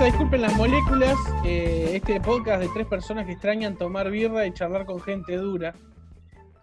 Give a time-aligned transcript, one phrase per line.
[0.00, 4.46] Bienvenidos a Disculpen las Moléculas, eh, este podcast de tres personas que extrañan tomar birra
[4.46, 5.74] y charlar con gente dura.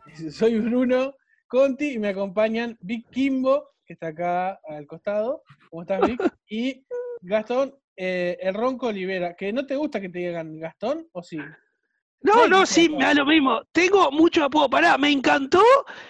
[0.32, 1.14] Soy Bruno
[1.48, 5.44] Conti y me acompañan Vic Kimbo, que está acá al costado.
[5.70, 6.20] ¿Cómo estás, Vic?
[6.50, 6.84] Y
[7.22, 9.36] Gastón, eh, el Ronco Olivera.
[9.36, 11.38] ¿Que no te gusta que te digan Gastón o sí?
[12.22, 13.62] No, no, sí, me da lo mismo.
[13.72, 14.70] Tengo mucho apodo.
[14.70, 15.62] Pará, me encantó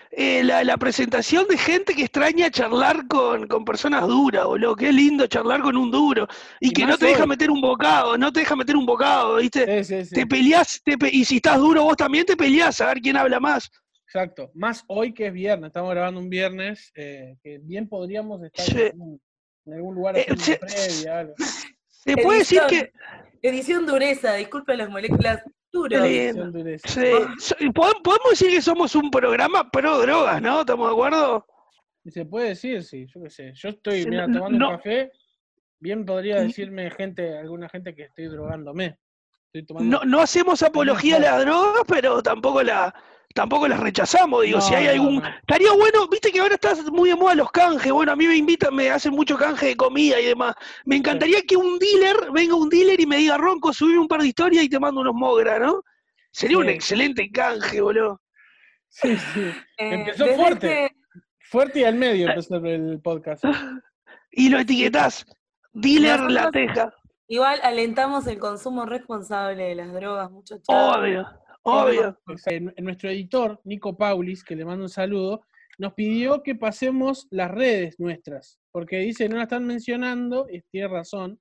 [0.09, 4.75] eh, la, la presentación de gente que extraña charlar con, con personas duras, boludo.
[4.75, 6.27] Qué lindo charlar con un duro.
[6.59, 9.35] Y, Y que no te deja meter un bocado, no te deja meter un bocado,
[9.35, 9.83] ¿viste?
[9.83, 10.15] Sí, sí, sí.
[10.15, 13.17] Te peleás, te pe- y si estás duro vos también te peleás a ver quién
[13.17, 13.69] habla más.
[14.07, 14.49] Exacto.
[14.55, 15.67] Más hoy que es viernes.
[15.67, 18.71] Estamos grabando un viernes eh, que bien podríamos estar Sí.
[18.79, 19.21] en, algún,
[19.65, 21.27] en algún lugar Eh, previa.
[21.89, 22.91] ¿Se puede decir que...
[23.41, 26.01] Edición dureza, disculpen las moléculas duras.
[26.03, 26.43] Qué lindo.
[26.43, 26.87] Edición dureza.
[26.87, 30.61] sí, so- ¿pod- podemos decir que somos un programa pro drogas, ¿no?
[30.61, 31.45] ¿Estamos de acuerdo?
[32.05, 33.51] Se puede decir, sí, yo qué sé.
[33.53, 35.11] Yo estoy, Sí, mira, no- tomando no- un café.
[35.79, 38.97] Bien podría decirme gente, alguna gente que estoy drogándome.
[39.47, 39.99] Estoy tomando.
[39.99, 42.93] No, no hacemos apología a las drogas, pero tampoco la
[43.33, 45.17] tampoco las rechazamos, digo, si hay algún...
[45.19, 45.27] no.
[45.27, 48.35] Estaría bueno, viste que ahora estás muy de moda los canjes, bueno, a mí me
[48.35, 50.55] invitan, me hacen mucho canje de comida y demás.
[50.85, 54.21] Me encantaría que un dealer, venga un dealer y me diga, Ronco, subime un par
[54.21, 55.81] de historias y te mando unos mogra, ¿no?
[56.31, 58.21] Sería un excelente canje, boludo.
[58.89, 59.41] Sí, sí.
[59.77, 60.85] Eh, Empezó fuerte.
[60.85, 60.95] este-
[61.49, 63.43] Fuerte y al medio empezó el podcast.
[64.31, 65.25] Y lo etiquetás,
[65.71, 66.93] dealer La Teja.
[67.27, 70.65] igual alentamos el consumo responsable de las drogas, muchachos.
[70.67, 71.25] Obvio,
[71.71, 72.19] obvio.
[72.47, 75.41] En- en nuestro editor, Nico Paulis, que le mando un saludo,
[75.77, 80.87] nos pidió que pasemos las redes nuestras, porque dice, no la están mencionando, y tiene
[80.87, 81.39] razón,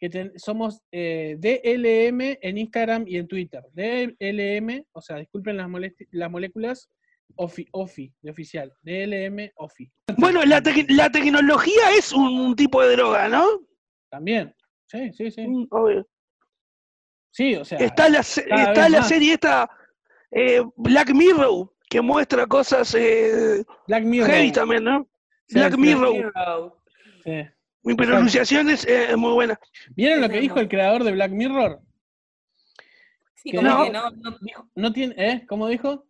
[0.00, 3.62] que ten- somos eh, DLM en Instagram y en Twitter.
[3.72, 5.68] DLM, o sea, disculpen las,
[6.30, 6.90] moléculas,
[7.36, 8.72] OFI, OFI, de oficial.
[8.82, 9.90] DLM, OFI.
[10.18, 13.44] Bueno, la, tec- la tecnología es un, un tipo de droga, ¿no?
[14.10, 14.54] También.
[14.86, 15.46] Sí, sí, sí.
[15.46, 16.06] Mm, Obvio.
[17.34, 19.68] Sí, o sea, Está la, está la serie esta,
[20.30, 24.30] eh, Black Mirror, que muestra cosas eh, Black Mirror.
[24.30, 25.08] heavy también, ¿no?
[25.48, 26.32] Sí, Black Mirror.
[27.24, 27.42] Sí.
[27.82, 29.58] Mi pronunciación es eh, muy buena.
[29.96, 31.80] ¿Vieron lo que dijo el creador de Black Mirror?
[33.34, 33.84] Sí, Que como no.
[33.84, 34.10] que no,
[34.76, 35.44] no- tiene, ¿eh?
[35.48, 36.06] ¿Cómo dijo?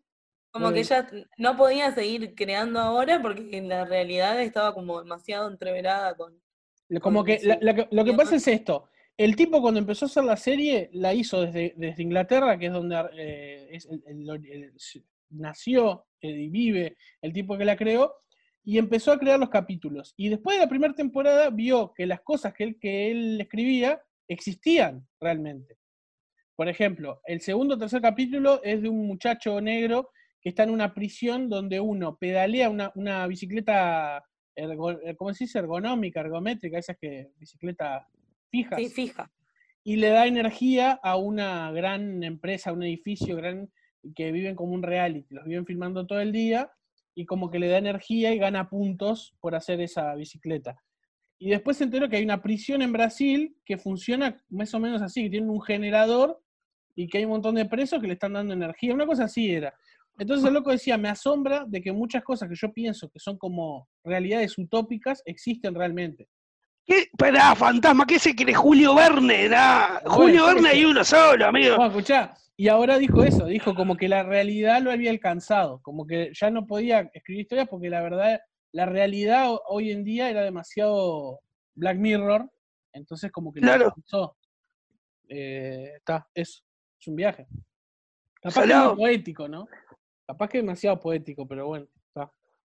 [0.51, 1.09] como que ya
[1.39, 6.39] no podía seguir creando ahora porque en la realidad estaba como demasiado entreverada con.
[7.01, 8.89] Como con que, la- la lo que pasa es esto.
[9.17, 12.97] El tipo cuando empezó a hacer la serie la hizo desde, Inglaterra, que es donde
[13.17, 13.81] eh,
[15.31, 18.13] nació eh, y vive el tipo que la creó,
[18.65, 20.15] y empezó a crear los capítulos.
[20.17, 25.77] Y después de la primera temporada vio que las cosas que él, escribía existían realmente.
[26.57, 30.11] Por ejemplo, el segundo o tercer capítulo es de un muchacho negro
[30.41, 34.25] que está en una prisión donde uno pedalea una, bicicleta,
[34.57, 35.59] eh, ¿cómo se dice?
[35.59, 38.09] Ergonómica, ergométrica, esas que bicicleta
[38.63, 39.31] fijas, Sí, fija.
[39.83, 43.71] y le da energía a una gran empresa, a un edificio gran,
[44.15, 46.71] que viven como un reality, los viven filmando todo el día,
[47.17, 50.77] y como que le da energía y gana puntos por hacer esa bicicleta.
[51.39, 55.03] Y después se enteró que hay una prisión en Brasil que funciona más o menos
[55.03, 56.41] así, que tiene un generador
[56.97, 59.51] y que hay un montón de presos que le están dando energía, una cosa así
[59.51, 59.75] era.
[60.19, 63.37] Entonces el loco decía, me asombra de que muchas cosas que yo pienso que son
[63.37, 66.29] como realidades utópicas existen realmente.
[66.87, 67.09] ¿Qué?
[67.17, 69.49] Pará, fantasma, ¿qué se cree Julio Verne?
[69.49, 71.77] Nah, Bueno, Julio Verne hay uno solo, amigo.
[71.77, 76.07] No, escuchá, y ahora dijo eso, dijo como que la realidad lo había alcanzado, como
[76.07, 78.39] que ya no podía escribir historias porque la verdad,
[78.73, 81.41] la realidad ho- hoy en día era demasiado
[81.75, 82.51] Black Mirror,
[82.93, 83.85] entonces como que lo Claro.
[83.87, 84.37] alcanzó.
[85.29, 86.63] Eh, Está, eso,
[87.01, 87.47] es un viaje.
[88.43, 89.67] Capaz que es poético, ¿no?
[90.27, 91.87] Capaz que es demasiado poético, pero bueno.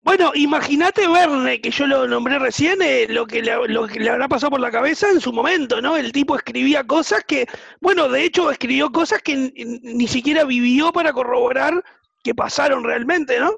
[0.01, 4.09] Bueno, imagínate Verne, que yo lo nombré recién, eh, lo, que le, lo que le
[4.09, 5.97] habrá pasado por la cabeza en su momento, ¿no?
[5.97, 7.45] El tipo escribía cosas que,
[7.81, 9.51] bueno, de hecho escribió cosas que
[9.83, 11.83] ni siquiera vivió para corroborar
[12.23, 13.51] que pasaron realmente, ¿no?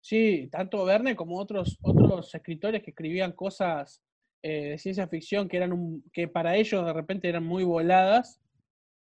[0.00, 4.02] Sí, tanto Verne como otros, otros escritores que escribían cosas
[4.42, 8.40] eh, de ciencia ficción que eran un- que para ellos de repente eran muy voladas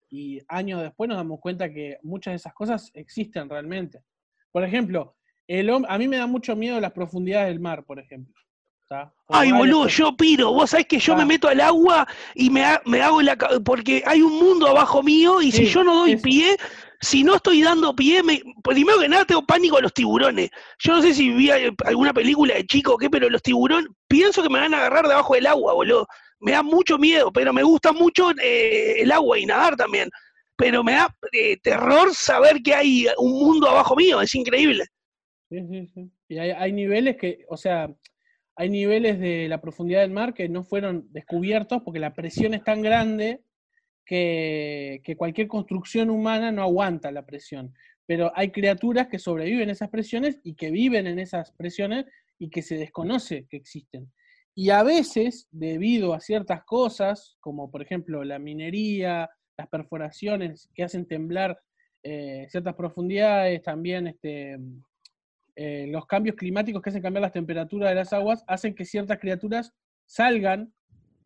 [0.08, 4.00] y años después nos damos cuenta que muchas de esas cosas existen realmente.
[4.50, 5.14] Por ejemplo,
[5.48, 8.34] el a mí me da mucho miedo las profundidades del mar, por ejemplo.
[9.28, 10.52] Ay, boludo, yo piro.
[10.52, 11.16] Vos sabés que yo Ah.
[11.16, 12.06] me meto al agua
[12.36, 13.36] y me, ha- me hago la...
[13.64, 16.22] Porque hay un mundo abajo mío y si yo no doy eso.
[16.22, 16.56] pie,
[17.00, 20.50] si no estoy dando pie, me, primero que nada tengo pánico a los tiburones.
[20.78, 21.50] Yo no sé si vi
[21.84, 25.08] alguna película de chico o qué, pero los tiburones, pienso que me van a agarrar
[25.08, 26.06] debajo del agua, boludo.
[26.38, 30.08] Me da mucho miedo, pero me gusta mucho eh, el agua y nadar también.
[30.54, 34.84] Pero me da eh, terror saber que hay un mundo abajo mío, es increíble.
[35.48, 36.10] Sí, sí, sí.
[36.28, 37.94] Y hay, niveles que, o sea,
[38.56, 42.64] hay niveles de la profundidad del mar que no fueron descubiertos porque la presión es
[42.64, 43.42] tan grande
[44.04, 47.74] que, que cualquier construcción humana no aguanta la presión.
[48.06, 52.06] Pero hay criaturas que sobreviven a esas presiones y que viven en esas presiones
[52.38, 54.12] y que se desconoce que existen.
[54.54, 60.82] Y a veces, debido a ciertas cosas, como por ejemplo la minería, las perforaciones que
[60.82, 61.60] hacen temblar
[62.02, 64.58] eh, ciertas profundidades, también este,
[65.56, 69.18] eh, los cambios climáticos que hacen cambiar las temperaturas de las aguas, hacen que ciertas
[69.18, 69.72] criaturas
[70.04, 70.72] salgan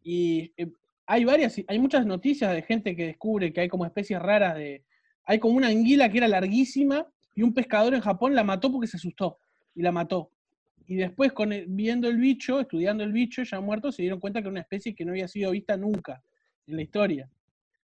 [0.03, 0.73] y eh,
[1.07, 4.85] hay varias, hay muchas noticias de gente que descubre que hay como especies raras de,
[5.25, 8.87] hay como una anguila que era larguísima y un pescador en Japón la mató porque
[8.87, 9.39] se asustó
[9.75, 10.31] y la mató.
[10.87, 11.33] Y después,
[11.69, 14.95] viendo el bicho, estudiando el bicho ya muerto, se dieron cuenta que era una especie
[14.95, 16.21] que no había sido vista nunca
[16.67, 17.29] en la historia.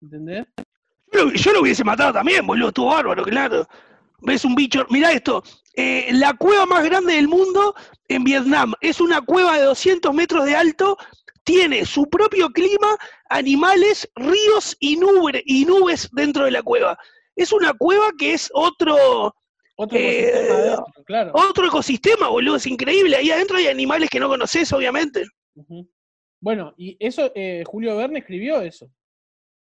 [0.02, 0.46] ¿Entendés?
[1.12, 3.68] Yo, lo hubiese matado también, boludo, estuvo bárbaro, claro.
[4.22, 5.44] Ves un bicho, mira esto,
[5.76, 7.74] eh, la cueva más grande del mundo
[8.08, 10.98] en Vietnam es una cueva de 200 metros de alto,
[11.44, 12.98] tiene su propio clima,
[13.30, 15.00] animales, ríos y,
[15.46, 16.98] y nubes dentro de la cueva.
[17.36, 19.34] Es una cueva que es otro,
[19.76, 21.32] otro ecosistema eh, adentro, claro.
[21.34, 23.16] Otro ecosistema, boludo, es increíble.
[23.16, 25.24] Ahí adentro hay animales que no conoces, obviamente.
[26.40, 28.92] Bueno, y eso, eh, Julio Verne escribió eso.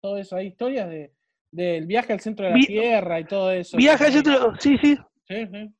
[0.00, 1.12] Todo eso, hay historias de,
[1.50, 3.76] del viaje al centro de la Tierra y todo eso.
[3.76, 4.96] Viaje al centro, sí, sí.
[5.26, 5.74] Sí, sí.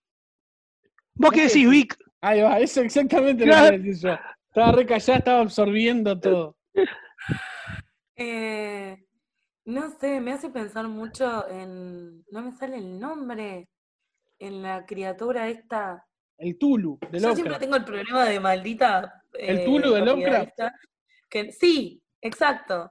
[1.15, 1.97] ¿Vos qué decís, Vic?
[2.21, 4.17] Ahí va, eso exactamente lo que decís yo.
[4.49, 6.57] Estaba recallada, estaba absorbiendo todo.
[8.21, 8.97] Eh,
[9.65, 12.25] no sé, me hace pensar mucho en.
[12.33, 13.69] No me sale el nombre
[14.41, 16.05] en la criatura esta.
[16.37, 19.23] El Tulu, de Yo siempre tengo el problema de maldita.
[19.35, 20.59] ¿El Tulu de Lovecraft?
[21.29, 22.91] Que, sí, exacto.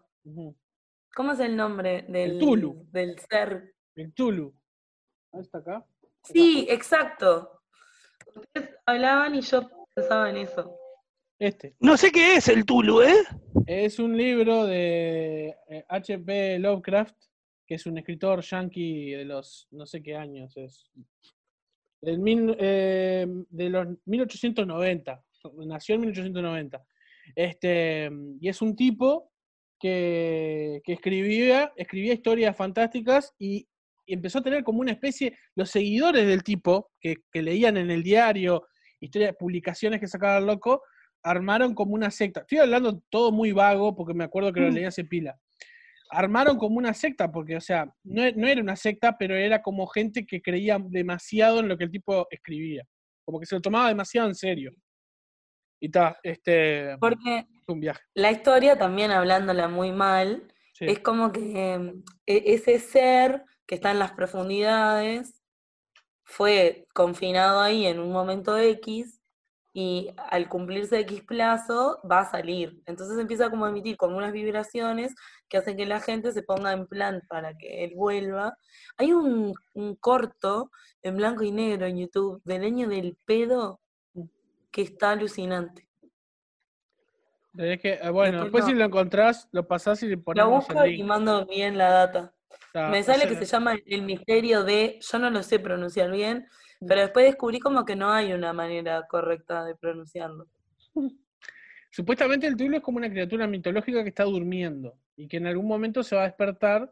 [1.18, 2.86] ¿Cómo es el nombre del, Tulu.
[2.92, 3.74] del ser?
[3.96, 4.54] El Tulu.
[5.32, 5.84] Ahí está acá.
[6.22, 7.64] Sí, exacto.
[8.36, 10.78] Ustedes hablaban y yo pensaba en eso.
[11.40, 11.76] Este.
[11.80, 13.16] No sé qué es el Tulu, ¿eh?
[13.66, 15.56] Es un libro de
[15.90, 16.54] H.P.
[16.54, 17.18] Eh, Lovecraft,
[17.66, 20.92] que es un escritor yankee de los no sé qué años es.
[22.04, 25.26] Eh, de los 1890,
[25.66, 26.86] nació en 1890.
[27.36, 29.32] Este, y es un tipo
[29.80, 33.68] que, escribía, escribía historias fantásticas y,
[34.10, 38.66] empezó a tener como una especie, los seguidores del tipo, que, leían en el diario,
[39.02, 40.82] historias, publicaciones que sacaba el loco,
[41.24, 42.42] armaron como una secta.
[42.42, 44.74] Estoy hablando todo muy vago porque me acuerdo que lo mm.
[44.74, 45.38] leía hace pila
[46.10, 50.26] armaron como una secta, porque, o sea, no, era una secta, pero era como gente
[50.26, 52.84] que creía demasiado en lo que el tipo escribía.
[53.26, 54.72] Como que se lo tomaba demasiado en serio.
[55.80, 56.98] Y está, este.
[57.00, 58.02] Porque un viaje.
[58.14, 63.92] La historia, también hablándola muy mal, es como que em, e, ese ser que está
[63.92, 65.42] en las profundidades
[66.24, 69.22] fue confinado ahí en un momento X
[69.74, 72.82] y al cumplirse X plazo va a salir.
[72.88, 75.14] Entonces empieza como a emitir como unas vibraciones
[75.48, 78.58] que hacen que la gente se ponga en plan para que él vuelva.
[78.98, 79.54] Hay un,
[80.00, 80.72] corto
[81.04, 83.80] en blanco y negro en YouTube del leño del pedo
[84.72, 85.88] que está alucinante.
[87.56, 90.44] que, eh, bueno, después, si lo encontrás, lo pasás y le pones.
[90.44, 92.34] Lo busco y mando bien la data.
[92.74, 96.48] Me sale que se llama El misterio de, yo no lo sé pronunciar bien,
[96.86, 100.48] pero después descubrí como que no hay una manera correcta de pronunciarlo.
[101.92, 105.68] Supuestamente el Tulu es como una criatura mitológica que está durmiendo y que en algún
[105.68, 106.92] momento se va a despertar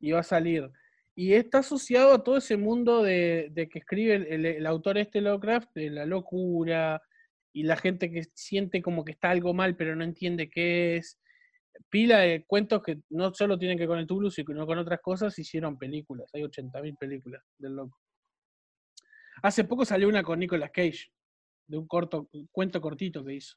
[0.00, 0.70] y va a salir.
[1.14, 5.90] Y está asociado a todo ese mundo de, que escribe el, autor este Lovecraft, de
[5.90, 7.02] la locura
[7.52, 11.18] y la gente que siente como que está algo mal pero no entiende qué es.
[11.88, 15.00] Pila de cuentos que no solo tienen que ver con el Tulu, sino con otras
[15.00, 16.28] cosas, hicieron películas.
[16.34, 17.98] Hay 80.000 películas del loco.
[19.42, 21.10] Hace poco salió una con Nicolas Cage,
[21.66, 23.56] de un corto, cuento cortito que hizo.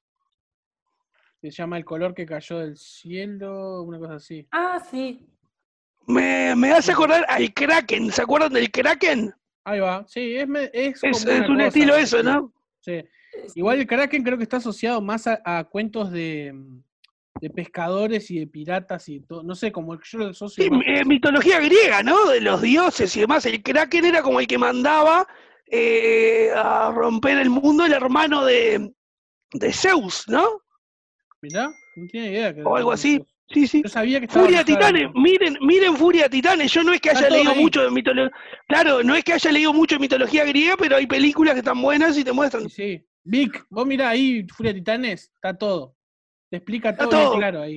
[1.41, 4.47] Se llama El color que cayó del cielo, una cosa así.
[4.51, 5.27] Ah, sí.
[6.07, 9.33] Me, me hace acordar al Kraken, ¿se acuerdan del Kraken?
[9.65, 12.53] Ahí va, sí, es, es, es, un estilo eso, ¿no?
[12.81, 13.03] Sí.
[13.55, 16.53] Igual el Kraken creo que está asociado más a, cuentos de,
[17.39, 20.63] de, pescadores y de piratas y todo, no sé, como yo lo asocio.
[20.63, 22.29] Sí, eh, mitología griega, ¿no?
[22.29, 23.45] De los dioses y demás.
[23.45, 25.27] El Kraken era como el que mandaba
[25.67, 28.91] eh, a romper el mundo el hermano de,
[29.53, 30.61] de Zeus, ¿no?
[31.41, 32.55] Mirá, no tiene idea.
[32.63, 33.19] o algo así.
[33.49, 33.81] Sí, sí.
[33.83, 36.71] Yo sabía que Furia Titanes, miren, miren Furia Titanes.
[36.71, 38.31] Yo no es que haya leído mucho de mitología.
[38.67, 41.81] Claro, no es que haya leído mucho de mitología griega, pero hay películas que están
[41.81, 42.69] buenas y te muestran.
[42.69, 45.95] Sí, Vic, vos mirá ahí, Furia Titanes, está todo.
[46.49, 47.75] Te explica todo, claro ahí.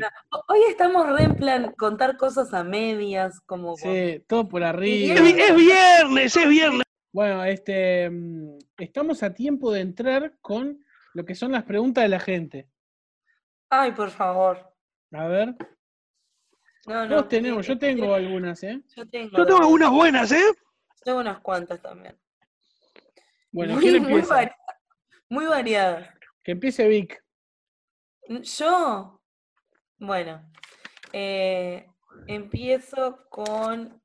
[0.48, 3.76] Hoy estamos re en plan contar cosas a medias, como.
[3.76, 5.14] Sí, todo por arriba.
[5.14, 6.82] es viernes, es viernes.
[7.12, 10.84] Bueno, este, mm, estamos a tiempo de entrar con
[11.14, 12.68] lo que son las preguntas de la gente.
[13.70, 14.70] Ay, por favor.
[15.12, 15.56] A ver.
[16.86, 17.24] No, no.
[17.24, 18.82] tenemos, yo tengo algunas, ¿eh?
[18.94, 20.44] Yo tengo, yo tengo algunas buenas, ¿eh?
[21.02, 22.14] Tengo unas cuantas también.
[23.50, 24.54] Bueno, muy, ¿quién empieza?
[25.28, 26.08] Muy, variadas.
[26.42, 27.22] Que empiece Vic.
[28.28, 29.20] Yo,
[29.98, 30.48] bueno,
[31.12, 31.86] eh,
[32.26, 34.02] empiezo con.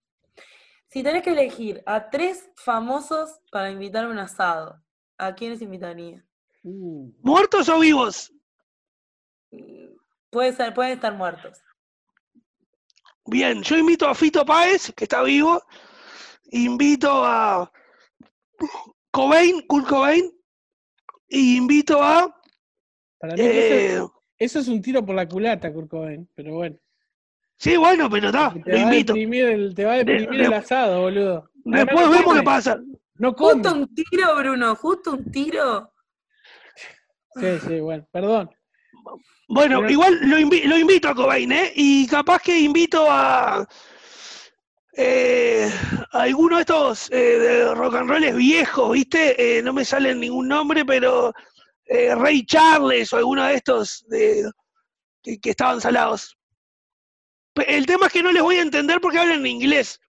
[0.89, 4.81] Si tenés que elegir a tres famosos para invitar a un asado,
[5.17, 6.25] ¿a quiénes invitaría?
[6.63, 7.11] Uh.
[7.21, 8.33] ¿Muertos o vivos?
[10.29, 11.61] Puede ser, pueden estar muertos.
[13.25, 15.61] Bien, yo invito a Fito Páez, que está vivo.
[16.51, 17.71] Invito a
[19.11, 20.31] Cobain, Kurt Cobain.
[21.33, 22.35] Y invito a.
[23.17, 24.01] Para mí eh,
[24.37, 26.75] eso, es un tiro por la culata, Kurt Cobain, pero bueno.
[27.57, 29.13] Sí, bueno, pero está, lo invito.
[29.13, 31.49] te va a deprimir el asado, boludo.
[31.63, 32.81] Después vemos qué pasa.
[33.15, 35.93] No Justo un tiro, Bruno, justo un tiro.
[37.35, 38.49] Sí, sí, bueno, perdón.
[39.47, 41.71] Bueno, igual lo, invito a Cobain, ¿eh?
[41.75, 43.65] Y capaz que invito a,
[44.93, 45.71] eh,
[46.11, 49.57] alguno de estos eh, de rock and roll viejos, ¿viste?
[49.57, 51.33] Eh, no me sale ningún nombre, pero
[51.85, 54.49] eh, Ray Charles o alguno de estos de,
[55.21, 56.37] que, que, estaban salados.
[57.67, 59.99] El tema es que no les voy a entender porque hablan en inglés.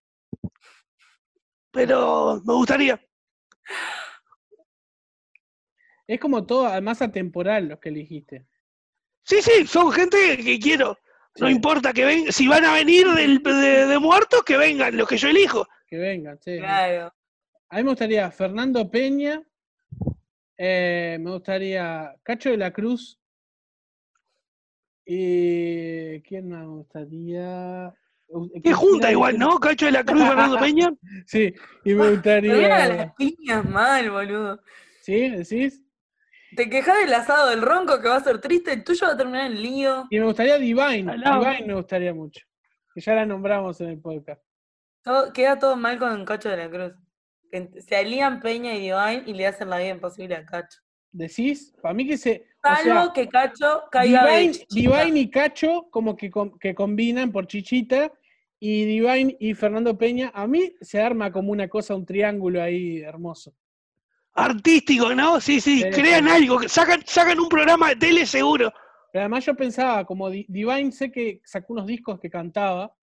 [1.71, 3.01] Pero me gustaría.
[6.07, 8.45] Es como todo, además atemporal los que elegiste.
[9.23, 10.97] Sí, sí, son gente que quiero.
[11.39, 15.29] No importa que vengan, si van a venir de, muertos, que vengan, los que yo
[15.29, 15.67] elijo.
[15.87, 16.57] Que vengan, sí.
[16.57, 17.13] Claro.
[17.69, 19.41] A mí me gustaría Fernando Peña,
[20.57, 23.19] eh, me gustaría Cacho de la Cruz.
[25.05, 27.93] Y ¿quién me gustaría?
[28.63, 29.59] Qué junta igual, ¿no?
[29.59, 30.93] Cacho de la Cruz, Fernando Peña.
[31.25, 32.87] sí, y me gustaría.
[32.87, 34.61] las piñas mal, boludo.
[35.01, 35.29] ¿Sí?
[35.29, 35.82] ¿Decís?
[36.55, 39.17] Te quejas del asado del ronco que va a ser triste, el tuyo va a
[39.17, 40.05] terminar en lío.
[40.09, 42.41] Y me gustaría Divine, Divine me gustaría mucho.
[42.93, 44.41] Que ya la nombramos en el podcast.
[45.33, 46.93] queda todo mal con Cacho de la Cruz.
[47.85, 50.79] se alían Peña y Divine y le hacen la vida imposible a Cacho.
[51.11, 51.73] ¿Decís?
[51.81, 52.47] Para mí que se.
[52.61, 58.11] Salvo que Cacho caiga Divine, Divine y Cacho como que, que combinan por chichita.
[58.59, 63.01] Y Divine y Fernando Peña, a mí se arma como una cosa, un triángulo ahí
[63.01, 63.53] hermoso
[64.33, 65.39] artístico, ¿no?
[65.39, 68.71] Sí, sí, crean algo, sacan, sacan un programa de tele seguro.
[69.11, 72.95] Pero además yo pensaba, como Divine sé que sacó unos discos que cantaba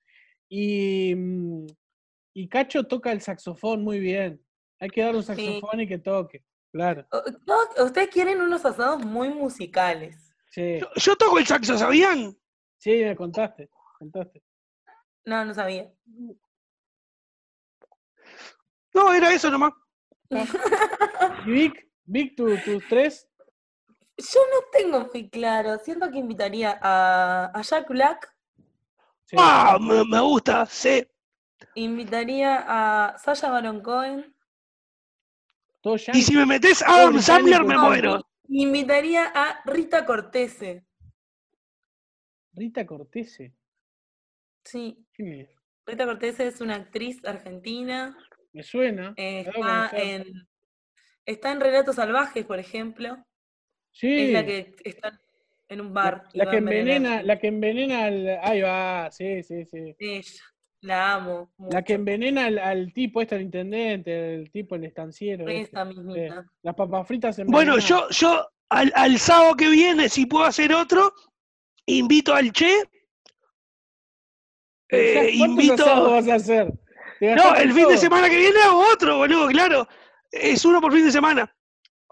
[0.48, 1.66] y, mm,
[2.34, 4.44] y Cacho toca el saxofón muy bien.
[4.80, 7.06] Hay que darle un saxofón y que toque, claro.
[7.78, 10.34] ustedes quieren unos asados muy musicales.
[10.50, 10.80] Sí.
[10.96, 12.36] Yo, toco el saxo, ¿sabían?
[12.78, 13.68] Sí, me contaste,
[13.98, 14.42] contaste.
[15.24, 15.92] No, no sabía.
[18.92, 19.72] No, era eso nomás.
[21.46, 23.28] Vic, Vic, tus tres.
[24.16, 25.78] Yo no tengo muy claro.
[25.78, 28.32] Siento que invitaría a, a Jack Black.
[29.36, 31.06] Ah, me, gusta, sí.
[31.74, 34.34] Invitaría a Sasha Baron Cohen.
[36.12, 38.20] Y si me metes a Adam Sandler, me muero.
[38.48, 40.84] Invitaría a Rita Cortese.
[42.52, 43.54] Rita Cortese.
[44.64, 45.06] Sí.
[45.86, 48.16] Rita Cortese es una actriz argentina
[48.52, 49.14] me suena.
[49.16, 50.48] está, en,
[51.24, 53.16] está en Relatos Salvajes, por ejemplo.
[53.92, 54.20] Sí.
[54.20, 55.20] Es la que está
[55.68, 56.28] en un bar.
[56.32, 58.38] La, que envenena, la que envenena al.
[58.42, 59.94] Ahí va, sí, sí, sí.
[59.98, 60.44] Ella,
[60.82, 61.52] la amo.
[61.70, 65.48] La que envenena al, tipo, este, el intendente, el tipo, el estanciero.
[65.48, 66.46] Esa mismita.
[66.62, 71.12] las papas fritas Bueno, yo, yo al, al sábado que viene, si puedo hacer otro,
[71.86, 72.82] invito al Che.
[74.88, 75.84] Eh, invito.
[75.84, 76.72] vas a hacer?
[77.20, 79.86] No, el fin de semana que viene hago otro, boludo, claro.
[80.30, 81.54] Es uno por fin de semana.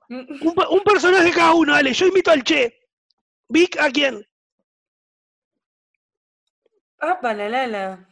[0.08, 1.92] Un, personaje cada uno, dale.
[1.92, 2.74] Yo invito al Che.
[3.48, 4.26] Vic, ¿a quién?
[7.00, 8.08] Ah, para la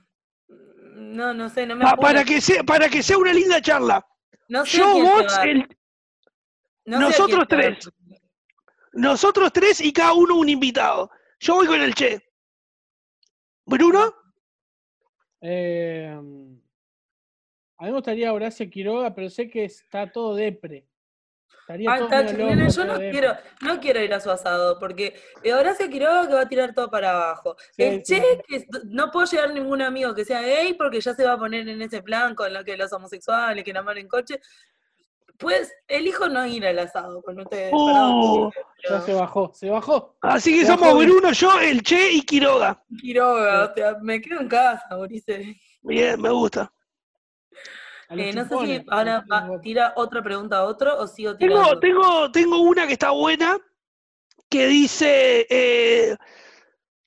[0.95, 4.07] No, no sé, no me para que sea Para que sea una linda charla.
[4.49, 5.69] No sé Yo, vos, el...
[6.85, 7.91] Nosotros tres.
[8.93, 11.11] Nosotros tres y cada uno un invitado.
[11.41, 12.23] Yo voy con el Che.
[13.67, 14.15] ¿Bruno?
[15.41, 16.19] Eh,
[17.79, 20.87] a mí me gustaría Horacio Quiroga, pero sé que está todo depre.
[21.61, 25.15] Estaría ah, todo yo no quiero, no quiero ir a su asado, porque
[25.45, 27.57] Horacio Quiroga que va a tirar todo para abajo.
[27.77, 31.33] el Che, que no puedo llegar ningún amigo que sea gay porque ya se va
[31.33, 34.41] a poner en ese plan con lo que los homosexuales, que enamoran en coche.
[35.39, 37.71] Pues elijo no ir al asado con ustedes.
[37.75, 38.51] Oh,
[38.89, 40.17] ya se bajó, se bajó.
[40.23, 42.83] Así que somos Bruno, yo, el Che y Quiroga.
[43.01, 45.57] Quiroga, o sea, me quedo en casa, Maurice.
[45.83, 46.73] Bien, me gusta.
[48.11, 49.25] Eh, no sé si ahora
[49.63, 51.81] tira otra pregunta a otro o sigo tirando.
[51.81, 53.59] Tengo, tengo, tengo una que está buena
[54.49, 56.17] que dice: eh,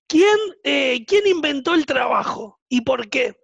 [0.07, 3.37] ¿quién, eh, ¿Quién inventó el trabajo y por qué?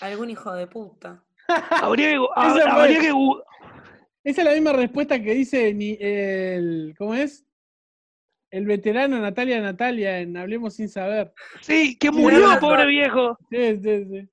[0.00, 1.24] Algún hijo de puta.
[1.70, 3.12] habría, que,
[4.24, 6.94] Esa es la misma respuesta que dice ni el.
[6.96, 7.44] ¿Cómo es?
[8.52, 11.32] El veterano Natalia Natalia en Hablemos sin saber.
[11.62, 13.38] Sí, que murió, pobre viejo.
[13.50, 14.28] Sí, sí, sí.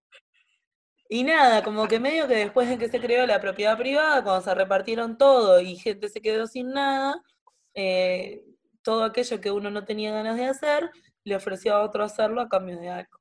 [1.07, 4.41] Y nada, como que medio que después de que se creó la propiedad privada, cuando
[4.41, 7.23] se repartieron todo y gente se quedó sin nada,
[7.73, 8.43] eh,
[8.83, 10.91] todo aquello que uno no tenía ganas de hacer,
[11.23, 13.19] le ofreció a otro hacerlo a cambio de algo.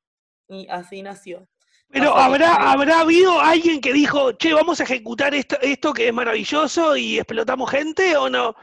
[0.49, 1.49] Y así nació.
[1.91, 6.13] Pero habrá, habrá habido alguien que dijo, che, vamos a ejecutar esto, esto que es
[6.13, 8.57] maravilloso y explotamos gente o no?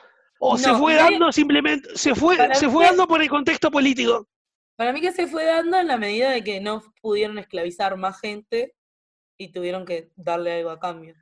[0.48, 4.28] ¿O se fue dando simplemente, se fue, se fue dando por el contexto político?
[4.76, 8.20] Para mí que se fue dando en la medida de que no pudieron esclavizar más
[8.20, 8.76] gente
[9.38, 11.16] y tuvieron que darle algo a cambio.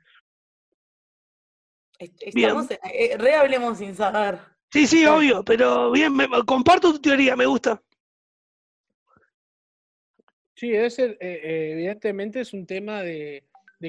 [1.98, 4.40] Estamos, eh, rehablemos sin saber.
[4.70, 6.12] Sí, sí, obvio, pero bien,
[6.46, 7.80] comparto tu teoría, me gusta.
[10.56, 13.44] Sí, debe ser, eh, eh, evidentemente es un tema de,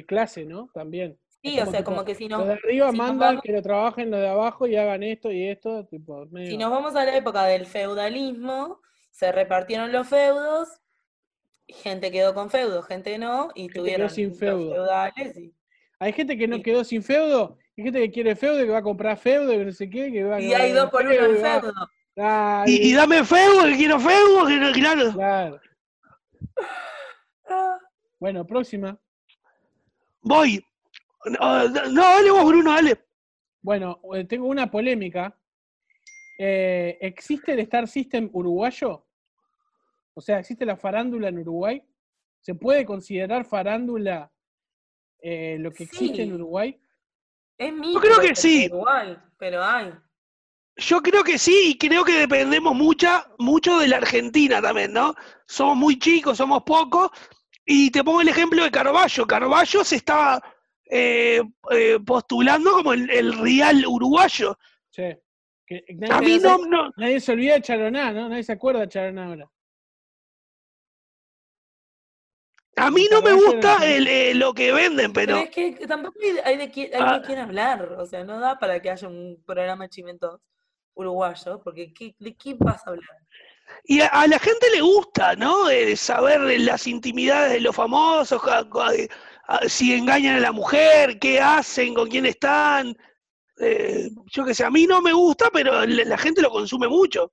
[0.08, 0.70] clase, ¿no?
[0.74, 1.18] También.
[1.46, 2.40] Sí, o sea, como que si no.
[2.40, 5.86] Los de arriba mandan que lo trabajen los de abajo y hagan esto y esto,
[5.86, 6.28] tipo.
[6.34, 10.70] Si nos vamos a la época del feudalismo, se repartieron los feudos,
[11.68, 14.74] gente quedó con feudo, gente no, y tuvieron sin feudo.
[14.74, 15.38] feudales.
[16.00, 18.84] Hay gente que no quedó sin feudo, hay gente que quiere feudo, que va a
[18.84, 21.74] comprar feudo, que no sé qué, que va Y hay dos por uno en feudo.
[22.66, 25.14] y, dame feudo, que quiero feudo, que no, claro.
[25.14, 25.62] Claro.
[28.20, 28.98] Bueno, próxima.
[30.22, 30.66] Voy.
[31.26, 33.06] No, dale vos, Bruno, dale.
[33.62, 35.36] Bueno, eh, tengo una polémica.
[36.38, 39.06] Eh, ¿Existe el Star System uruguayo?
[40.14, 41.84] O sea, ¿existe la farándula en Uruguay?
[42.42, 44.32] ¿Se puede considerar farándula
[45.20, 46.80] eh, lo que existe en Uruguay?
[47.58, 48.70] Es Yo creo que sí.
[49.38, 49.94] pero hay.
[50.78, 55.16] Yo creo que sí, y creo que dependemos mucha, mucho de la Argentina también, ¿no?
[55.48, 57.12] Somos muy chicos, somos pocos,
[57.66, 59.26] y te pongo el ejemplo de Carballo.
[59.26, 60.44] Carballo se estaba
[60.86, 64.58] eh, eh, postulando como el, real uruguayo.
[64.90, 65.04] Sí.
[66.10, 68.30] a mí no, Nadie se olvida de Charoná, ¿no?
[68.30, 69.52] Nadie se acuerda de Charoná ahora.
[72.78, 75.38] A mí no me gusta eh, lo que venden, pero...
[75.38, 77.22] es que tampoco hay de, quién, ah.
[77.42, 80.42] hablar, o sea, no da para que haya un programa de chimentos
[80.94, 83.18] uruguayo, porque ¿de qué vas a hablar?
[83.84, 85.66] Y a, la gente le gusta, ¿no?
[85.96, 88.42] saber las intimidades de los famosos,
[89.68, 92.96] si engañan a la mujer, qué hacen, con quién están.
[93.60, 97.32] Eh, yo qué sé, a mí no me gusta, pero la, gente lo consume mucho.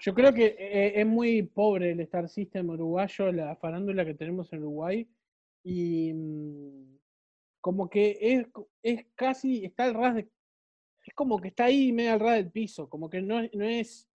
[0.00, 4.50] Yo creo que eh, es muy pobre el Star System uruguayo, la farándula que tenemos
[4.52, 5.08] en Uruguay,
[5.62, 6.98] y mm,
[7.60, 8.46] como que es,
[8.82, 10.28] es casi, está al ras de,
[11.04, 14.08] es como que está ahí medio al ras del piso, como que no, no es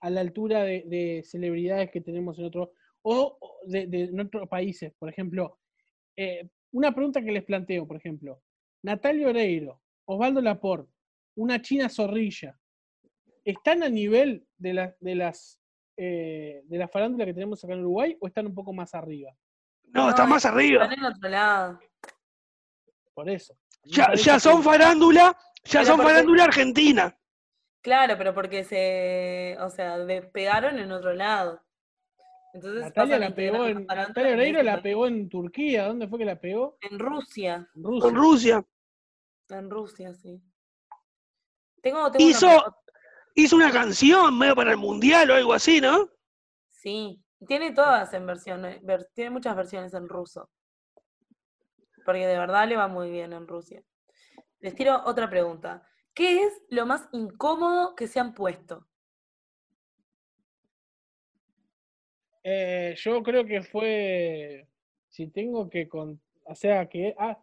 [0.00, 2.70] a la altura de, celebridades que tenemos en otros,
[3.02, 4.92] o de, otros países.
[4.98, 5.58] Por ejemplo,
[6.16, 8.42] eh, una pregunta que les planteo, por ejemplo,
[8.82, 10.92] Natalia Oreiro, Osvaldo Laporte,
[11.36, 12.58] una China Zorrilla,
[13.44, 15.60] ¿están a nivel de, la, de las
[15.96, 19.34] eh, de la farándula que tenemos acá en Uruguay o están un poco más arriba?
[19.84, 20.84] No, están más arriba.
[20.84, 21.78] Están en otro lado.
[23.14, 23.56] Por eso.
[23.84, 27.16] Ya, ya son farándula ya son farándula argentina.
[27.80, 31.60] Claro, pero porque se, o sea, despegaron en otro lado.
[32.54, 36.40] Entonces Natalia la pegó en, Natalia Oreiro la pegó en Turquía, ¿dónde fue que la
[36.40, 36.78] pegó?
[36.80, 37.68] En Rusia.
[37.74, 38.08] En Rusia.
[38.08, 38.64] En Rusia,
[39.50, 40.40] en Rusia sí.
[41.82, 42.76] Tengo, hizo, una...
[43.34, 46.08] hizo una canción medio para el mundial o algo así, ¿no?
[46.68, 48.80] Sí, tiene todas en versiones,
[49.14, 50.48] tiene muchas versiones en ruso.
[52.04, 53.82] Porque de verdad le va muy bien en Rusia.
[54.64, 55.82] Les tiro otra pregunta.
[56.14, 58.88] ¿Qué es lo más incómodo que se han puesto?
[62.42, 64.66] Eh, yo creo que fue,
[65.10, 67.38] si tengo que, con, o sea, que, ah,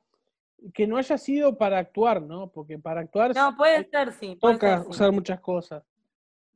[0.73, 2.51] que no haya sido para actuar, ¿no?
[2.51, 3.35] Porque para actuar...
[3.35, 4.35] No, puede ser, sí.
[4.41, 5.83] toca usar muchas cosas.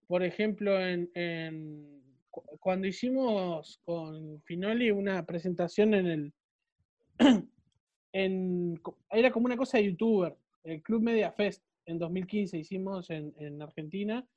[0.07, 2.03] Por ejemplo, en, en,
[2.59, 6.33] cuando hicimos con Finoli una presentación en el...
[8.17, 13.61] En, era como una cosa de youtuber el Club Media Fest en 2015 hicimos en,
[13.61, 14.27] Argentina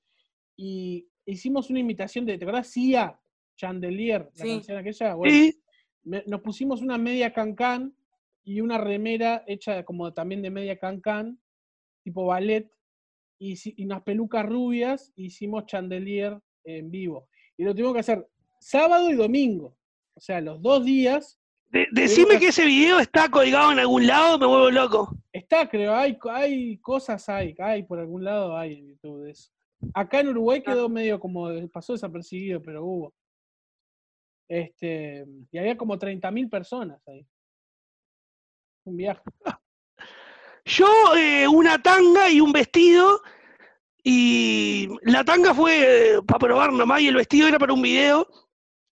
[0.57, 2.71] y hicimos una invitación de, ¿te acuerdas?
[2.71, 3.19] Cia
[3.57, 5.15] Chandelier, la canción aquella.
[5.15, 5.53] Bueno,
[6.27, 7.95] nos pusimos una media cancán
[8.45, 11.41] y una remera hecha como también de media cancán,
[12.03, 12.71] tipo ballet,
[13.39, 17.29] y, unas pelucas rubias, hicimos Chandelier en vivo.
[17.57, 18.29] Y lo tuvimos que hacer
[18.61, 19.77] sábado y domingo.
[20.15, 21.38] O sea, los dos días.
[21.93, 25.17] Decime que ese video está colgado en algún lado, me vuelvo loco.
[25.33, 29.51] Está, creo, hay, hay cosas, hay, hay, por algún lado hay en YouTube de eso.
[29.95, 30.89] Acá en Uruguay quedó ah.
[30.89, 33.15] medio como, pasó desapercibido, pero hubo.
[34.49, 37.27] Este, y había como 30.000 personas ahí.
[38.85, 39.21] Un viaje.
[40.65, 43.23] Yo, eh, una tanga y un vestido,
[44.03, 48.27] y la tanga fue eh, para probar nomás, y el vestido era para un video,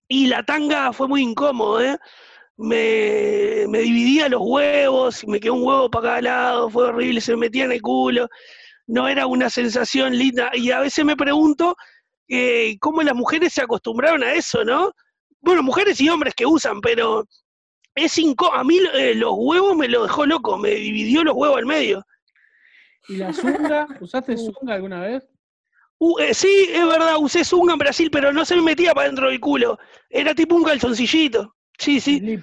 [0.09, 1.99] y la tanga fue muy incómodo, ¿eh?
[2.59, 7.21] Me, me dividía los huevos, y me quedó un huevo para cada lado, fue horrible,
[7.21, 8.29] se me metía en el culo,
[8.87, 11.77] no era una sensación linda, y a veces me pregunto
[12.29, 14.93] eh, cómo las mujeres se acostumbraron a eso, ¿no?
[15.47, 17.25] bueno, mujeres y hombres que usan, pero
[17.95, 21.59] es inco a mí eh, los huevos me lo dejó loco, me dividió los huevos
[21.59, 22.05] al medio.
[23.09, 23.87] ¿Y la zunga?
[24.01, 25.29] ¿Usaste zunga alguna vez?
[25.99, 29.07] Uh, eh, sí, es verdad, usé zunga en Brasil, pero no se me metía para
[29.07, 29.79] dentro del culo.
[30.11, 31.56] Era tipo un calzoncillito.
[31.79, 32.39] Sí, sí.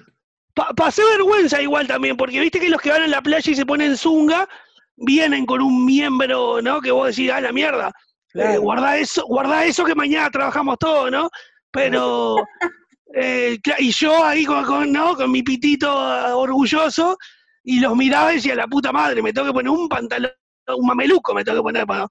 [0.76, 3.66] pasé vergüenza igual también, porque viste que los que van a la playa y se
[3.66, 4.48] ponen zunga,
[4.96, 6.80] vienen con un miembro, ¿no?
[6.80, 7.92] Que vos decís, ah, la mierda.
[8.34, 11.28] Eh, guarda eso, guarda eso que mañana trabajamos todos, ¿no?
[11.70, 12.36] Pero
[13.16, 15.14] Eh, y yo ahí con, ¿no?
[15.14, 17.16] con mi pitito ah, orgulloso
[17.62, 20.32] y los miraba y decía, la puta madre, me tengo que poner un pantalón,
[20.66, 21.86] un mameluco me tengo que poner.
[21.86, 22.08] Para...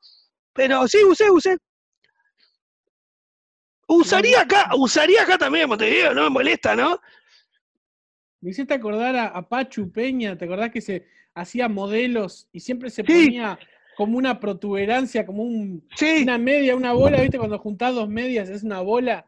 [0.53, 1.57] Pero sí, usé, usé.
[3.95, 6.99] Usaría acá, usaría acá también Montevideo, no me molesta, ¿no?
[8.41, 13.03] Me hiciste acordar a, Pachu Peña, ¿te acordás que se hacía modelos y siempre se
[13.03, 13.57] ponía
[13.95, 15.87] como una protuberancia, como un,
[16.21, 17.37] una media, una bola, ¿viste?
[17.37, 19.27] Cuando juntás dos medias es una bola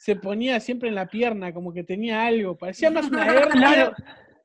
[0.00, 2.56] se ponía siempre en la pierna, como que tenía algo.
[2.56, 3.94] Parecía más una hernia.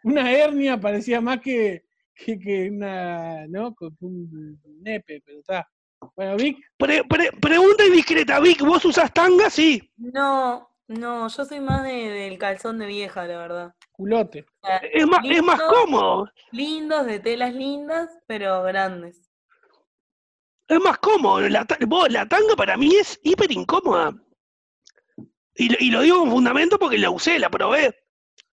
[0.04, 3.74] una hernia parecía más que, que, una, ¿no?
[4.02, 5.66] un nepe, pero está.
[6.16, 6.58] Bueno, Vic.
[6.78, 9.50] pregunta indiscreta, Vic, ¿vos usas tanga?
[9.50, 9.92] Sí.
[9.98, 13.76] No, no, yo soy más del calzón de vieja, la verdad.
[13.92, 14.46] Culote.
[14.94, 16.30] es, más, es más cómodo.
[16.52, 19.32] Lindos, de telas lindas, pero grandes.
[20.68, 21.48] Es más cómodo.
[21.48, 21.66] La,
[22.10, 24.14] la tanga para mí es hiper incómoda.
[25.56, 27.98] Y, lo digo con fundamento porque la usé, la probé.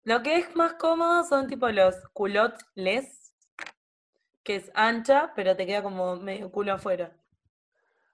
[0.04, 3.34] Lo que es más cómodo son tipo los culottes les,
[4.44, 7.12] que es ancha, pero te queda como medio culo afuera.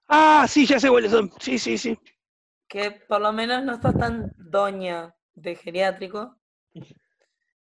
[0.09, 1.31] Ah, sí, ya sé cuáles son.
[1.39, 1.97] Sí, sí, sí.
[2.67, 6.35] Que por lo menos no estás tan doña de geriátrico.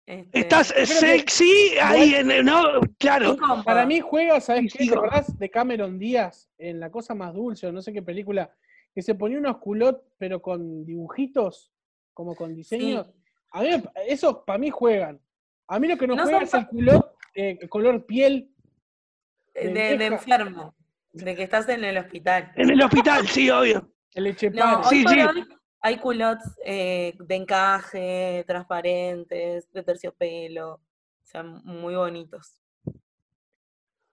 [0.06, 2.82] Este, estás sexy ahí, en, ¿no?
[2.98, 3.38] Claro.
[3.64, 4.88] Para mí juega, ¿sabes qué?
[4.88, 8.52] ¿Te acordás de Cameron Díaz en La Cosa Más Dulce o no sé qué película?
[8.94, 11.72] que se ponía unos culottes, pero con dibujitos,
[12.14, 13.08] como con diseños.
[13.52, 13.70] A mí,
[14.08, 15.20] esos para mí juegan.
[15.68, 18.52] A mí lo que no, juega es el culot eh, color piel.
[19.54, 20.74] De, de, enfermo,
[21.24, 22.52] de que estás en el hospital.
[22.56, 23.90] En el hospital, sí, obvio.
[24.14, 25.20] El no, sí, sí.
[25.82, 30.82] hay culottes eh, de encaje, transparentes, de terciopelo, o
[31.24, 32.60] sea, muy bonitos.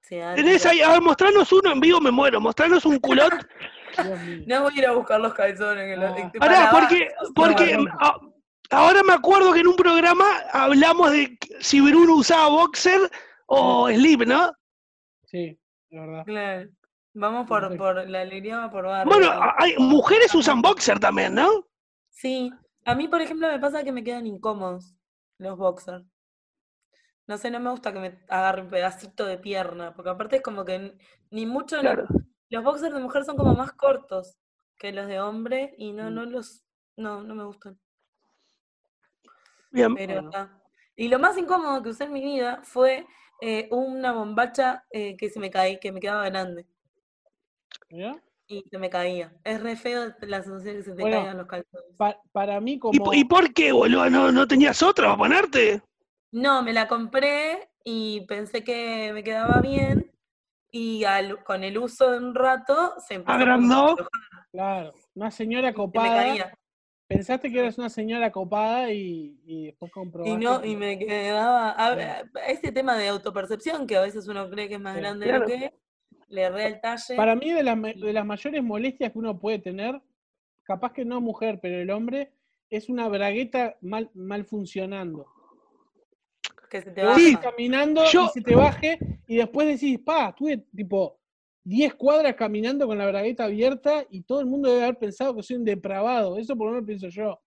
[0.08, 2.40] Tenés ahí, a ver, mostrarnos uno en vivo, me muero.
[2.40, 3.32] Mostrarnos un culot
[4.46, 5.98] no voy a ir a buscar los calzones.
[6.40, 7.78] Ahora, porque, porque
[8.70, 13.10] ahora me acuerdo que en un programa hablamos de si Bruno usaba boxer
[13.46, 14.52] o slip, ¿no?
[15.24, 15.58] Sí,
[15.90, 16.24] la verdad.
[16.24, 16.70] Claro.
[17.18, 19.10] Vamos por, por la alegría por barrio.
[19.10, 21.66] Bueno, hay, mujeres usan boxer también, ¿no?
[22.10, 22.52] Sí.
[22.84, 24.94] A mí, por ejemplo, me pasa que me quedan incómodos
[25.38, 26.04] los boxers.
[27.26, 30.42] No sé, no me gusta que me agarre un pedacito de pierna, porque aparte es
[30.42, 30.98] como que
[31.30, 34.36] ni mucho los boxers de mujer son como más cortos
[34.76, 36.14] que los de hombre y no, mm.
[36.14, 36.64] no los,
[36.98, 37.80] no, no me gustan.
[39.70, 39.96] Bien.
[40.94, 43.06] Y lo más incómodo que usé en mi vida fue
[43.40, 46.66] eh, una bombacha eh, que se me caía, que me quedaba grande.
[47.90, 48.22] ¿Ya?
[48.48, 49.32] Y se me caía.
[49.42, 52.16] Es re feo la sensación que se te caigan los calzones.
[52.32, 53.12] para mí como...
[53.12, 54.08] ¿Y, por qué, boludo?
[54.08, 55.82] ¿No, ¿No tenías otra para ponerte?
[56.30, 60.12] No, me la compré y pensé que me quedaba bien
[60.70, 61.04] y
[61.44, 63.96] con el uso de un rato se empezó ¿Agrandó?
[64.52, 66.52] Claro, una señora copada.
[67.08, 70.34] Pensaste que eras una señora copada y, después comprobaste.
[70.34, 71.74] Y no, y me quedaba.
[71.78, 75.38] A, este tema de autopercepción, que a veces uno cree que es más grande de
[75.38, 75.72] lo que
[76.28, 77.16] le erré el talle.
[77.16, 80.00] Para mí, de, de las mayores molestias que uno puede tener,
[80.62, 82.32] capaz que no mujer, pero el hombre,
[82.70, 85.26] es una bragueta mal, mal funcionando
[86.68, 87.38] que se te baje.
[87.40, 91.18] caminando y se te baje y después decís, pa, estuve tipo
[91.64, 95.42] 10 cuadras caminando con la bragueta abierta y todo el mundo debe haber pensado que
[95.42, 96.38] soy un depravado.
[96.38, 97.40] Eso por lo menos pienso yo.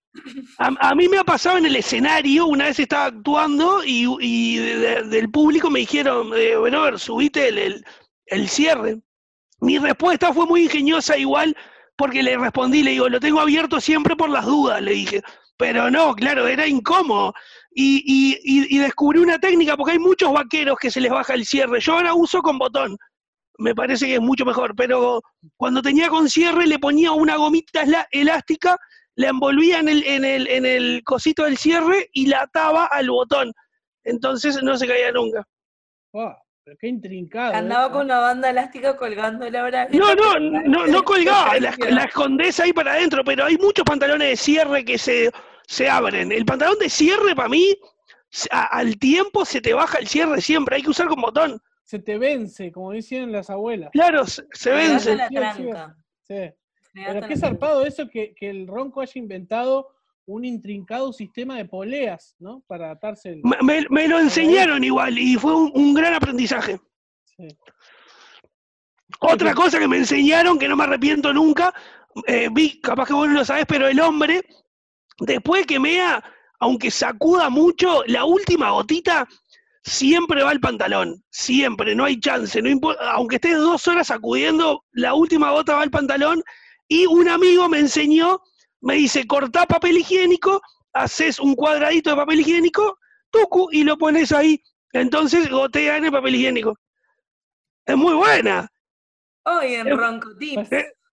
[0.57, 5.69] A, mí me ha pasado en el escenario, una vez estaba actuando y, del público
[5.69, 7.85] me dijeron, eh, bueno, a ver, subite el, el,
[8.49, 8.99] cierre.
[9.61, 11.55] Mi respuesta fue muy ingeniosa igual,
[11.95, 15.21] porque le respondí, le digo, lo tengo abierto siempre por las dudas, le dije.
[15.57, 17.33] Pero no, claro, era incómodo.
[17.71, 21.45] Y, y, y, descubrí una técnica, porque hay muchos vaqueros que se les baja el
[21.45, 21.79] cierre.
[21.81, 22.97] Yo ahora uso con botón,
[23.59, 25.21] me parece que es mucho mejor, pero
[25.57, 28.77] cuando tenía con cierre le ponía una gomita elástica,
[29.15, 33.09] la envolvía en el, en el, en el cosito del cierre y la ataba al
[33.09, 33.51] botón.
[34.05, 35.45] Entonces no se caía nunca.
[36.69, 37.55] Pero qué intrincado.
[37.55, 39.89] Andaba con una banda elástica colgando la braga.
[39.91, 44.29] No, no, no, no colgaba, la, la escondés ahí para adentro, pero hay muchos pantalones
[44.29, 45.31] de cierre que se,
[45.65, 46.31] se abren.
[46.31, 47.75] El pantalón de cierre para mí,
[48.51, 52.19] al tiempo se te baja el cierre siempre, hay que usar con botón se te
[52.19, 53.89] vence, como decían las abuelas.
[53.91, 55.17] Claro, se, vence.
[56.27, 56.35] Sí,
[56.93, 59.87] Pero qué zarpado eso que, el Ronco haya inventado
[60.29, 62.61] un intrincado sistema de poleas, ¿no?
[62.67, 63.41] Para atarse el...
[63.89, 66.79] Me, lo enseñaron igual y fue un, gran aprendizaje.
[69.19, 71.73] Otra cosa que me enseñaron, que no me arrepiento nunca,
[72.27, 74.43] eh, vi, capaz que vos no lo sabés, pero el hombre,
[75.19, 76.23] después que mea,
[76.59, 79.27] aunque sacuda mucho, la última gotita
[79.83, 84.85] siempre va el pantalón, siempre, no hay chance, no importa, aunque estés dos horas sacudiendo,
[84.91, 86.43] la última gota va al pantalón
[86.87, 88.41] y un amigo me enseñó,
[88.81, 90.61] me dice, cortá papel higiénico,
[90.93, 94.61] haces un cuadradito de papel higiénico, tucu, y lo pones ahí,
[94.93, 96.77] entonces gotea en el papel higiénico.
[97.85, 98.69] Es muy buena.
[99.43, 100.69] Hoy en Ronco Tips.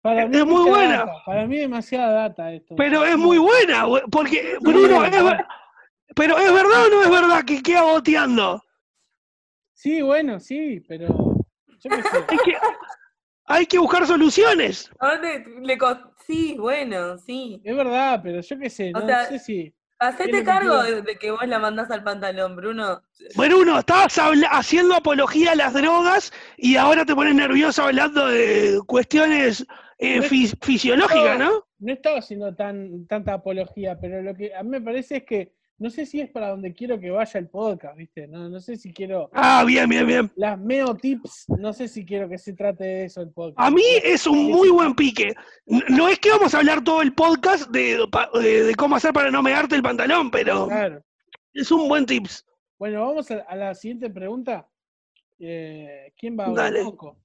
[0.02, 1.06] Para mí es muy buena.
[1.26, 2.76] Para mí demasiada data esto.
[2.76, 5.14] Pero es muy buena, porque Bruno, es,
[6.16, 8.64] pero ¿es verdad o no es verdad que queda boteando?
[9.74, 11.36] Sí, bueno, sí, pero.
[13.46, 14.90] Hay, que, buscar soluciones.
[16.32, 17.62] Sí, bueno, sí.
[17.64, 19.74] Es verdad, pero yo qué sé, no, sé si.
[20.00, 23.04] Hacete cargo de, que vos la mandás al pantalón, Bruno.
[23.36, 24.18] Bruno, estabas
[24.50, 29.64] haciendo apología a las drogas y ahora te pones nervioso hablando de cuestiones
[30.00, 31.68] eh, fisiológicas, ¿no?
[31.78, 35.54] No estaba haciendo tan, tanta apología, pero lo que a mí me parece es que
[35.82, 38.28] no sé si es para donde quiero que vaya el podcast, ¿viste?
[38.28, 39.32] No, no sé si quiero.
[39.34, 40.32] Ah, bien, bien, bien.
[40.36, 43.60] Las meo tips, no sé si quiero que se trate de eso el podcast.
[43.60, 45.34] A mí es un muy buen pique.
[45.66, 49.42] No es que vamos a hablar todo el podcast de, de, cómo hacer para no
[49.42, 50.68] mearte el pantalón, pero.
[50.68, 51.04] Claro.
[51.52, 52.46] Es un buen tips.
[52.78, 54.70] Bueno, vamos a, la siguiente pregunta.
[55.40, 57.18] Eh, ¿Quién va a hablar un poco?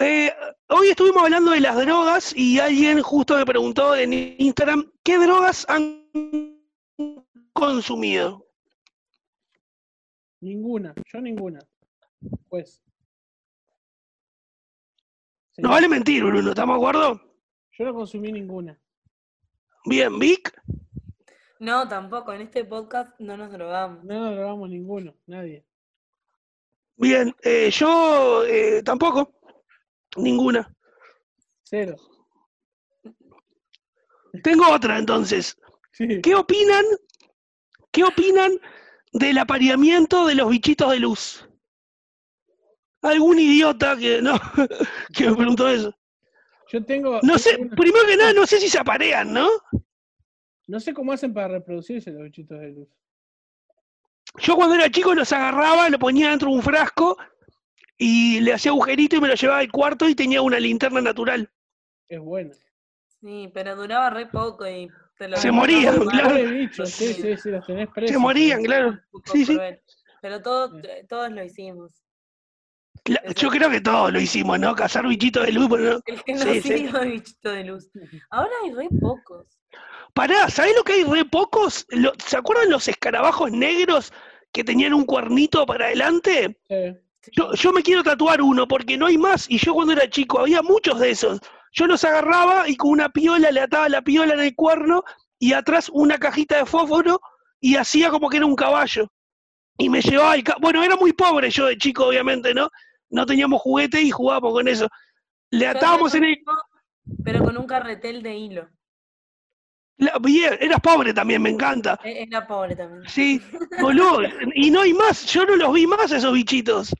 [0.00, 0.32] Eh,
[0.68, 5.64] hoy estuvimos hablando de las drogas y alguien justo me preguntó en Instagram qué drogas
[5.68, 6.02] han
[7.52, 8.46] consumido?
[10.40, 11.60] Ninguna, yo ninguna.
[12.48, 12.82] Pues.
[15.58, 17.20] No vale mentir, Bruno, ¿estamos de acuerdo?
[17.78, 18.78] Yo no consumí ninguna.
[19.84, 20.52] Bien, Vic.
[21.58, 22.32] No, tampoco.
[22.32, 24.02] En este podcast no nos drogamos.
[24.04, 25.64] No nos drogamos ninguno, nadie.
[26.96, 29.32] Bien, eh, yo eh, tampoco.
[30.16, 30.74] Ninguna.
[31.62, 31.96] Cero.
[34.42, 35.56] Tengo otra entonces.
[36.22, 36.84] ¿Qué opinan
[37.92, 38.52] ¿Qué opinan
[39.12, 41.46] del apareamiento de los bichitos de luz?
[43.02, 44.32] ¿Algún idiota que no
[45.14, 45.94] que me preguntó eso?
[46.68, 47.20] Yo tengo.
[47.22, 49.48] No sé, primero que nada, no sé si se aparean, ¿no?
[50.66, 52.88] No sé cómo hacen para reproducirse los bichitos de luz.
[54.38, 57.18] Yo cuando era chico los agarraba, lo ponía dentro de un frasco
[57.98, 61.50] y le hacía agujerito y me lo llevaba al cuarto y tenía una linterna natural.
[62.08, 62.54] Es bueno.
[63.20, 64.88] Sí, pero duraba re poco y
[65.36, 66.36] se morían, claro.
[66.72, 68.98] Se morían, claro.
[69.32, 69.58] Sí, sí.
[70.20, 70.70] Pero todos,
[71.08, 71.90] todos lo hicimos.
[73.36, 74.74] yo creo que todos lo hicimos, ¿no?
[74.74, 75.68] Cazar bichitos de luz.
[75.68, 76.00] ¿no?
[76.06, 76.88] El que no sí, sí.
[77.04, 77.90] bichitos de luz.
[78.30, 79.46] Ahora hay re pocos.
[80.14, 81.86] Pará, ¿sabés lo que hay re pocos?
[82.24, 84.12] ¿Se acuerdan los escarabajos negros
[84.52, 86.60] que tenían un cuernito para adelante?
[87.32, 89.48] Yo, yo me quiero tatuar uno porque no hay más.
[89.48, 91.40] Y yo cuando era chico había muchos de esos.
[91.72, 95.04] Yo los agarraba y con una piola le ataba la piola en el cuerno
[95.38, 97.20] y atrás una cajita de fósforo
[97.60, 99.10] y hacía como que era un caballo.
[99.78, 102.68] Y me llevaba el Bueno, era muy pobre yo de chico, obviamente, ¿no?
[103.08, 104.88] No teníamos juguete y jugábamos con eso.
[105.50, 106.38] Le atábamos en el...
[107.24, 108.68] Pero con un carretel de hilo.
[110.20, 111.98] bien, eras pobre también, me encanta.
[112.04, 113.08] E-, era pobre también.
[113.08, 113.40] Sí,
[113.80, 114.22] boludo.
[114.54, 116.94] y no hay más, yo no los vi más esos bichitos.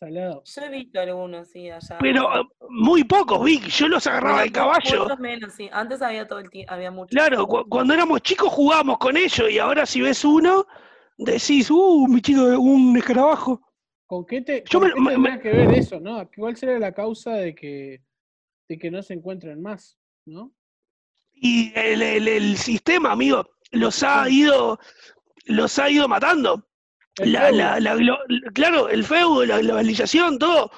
[0.00, 1.98] Yo he visto algunos, sí, allá.
[2.00, 3.66] Pero eh, muy pocos, Vic.
[3.66, 5.16] Yo los agarraba de caballo.
[5.18, 5.68] menos, sí.
[5.72, 7.10] Antes había todo el tiempo, había muchos.
[7.10, 10.66] Claro, cuando éramos chicos jugábamos con ellos y ahora si ves uno,
[11.16, 13.60] decís, uh, un bichito, un escarabajo.
[14.06, 16.28] ¿Con qué te, Yo me, que ver eso, no?
[16.34, 18.02] ¿Cuál sería la causa de que,
[18.68, 20.54] de que no se encuentren más, no?
[21.34, 24.78] Y el, el sistema, amigo, los ha ido,
[25.44, 26.67] los ha ido matando.
[28.54, 30.70] Claro, el feudo, la globalización, todo.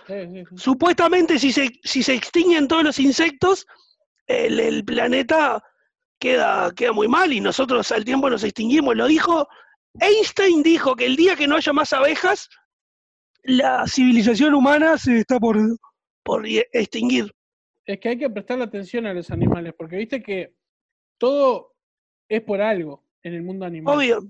[0.57, 3.67] Supuestamente si se, si se extinguen todos los insectos,
[4.27, 5.63] el, planeta
[6.19, 8.97] queda, queda muy mal y nosotros al tiempo nos extinguimos.
[8.97, 9.49] Lo dijo,
[10.01, 12.49] Einstein dijo que el día que no haya más abejas,
[13.43, 15.57] la civilización humana se está por,
[16.23, 17.33] por extinguir.
[17.85, 20.55] Es que hay que prestarle atención a los animales, porque viste que
[21.19, 21.75] todo
[22.29, 23.97] es por algo en el mundo animal.
[23.97, 24.21] Obvio.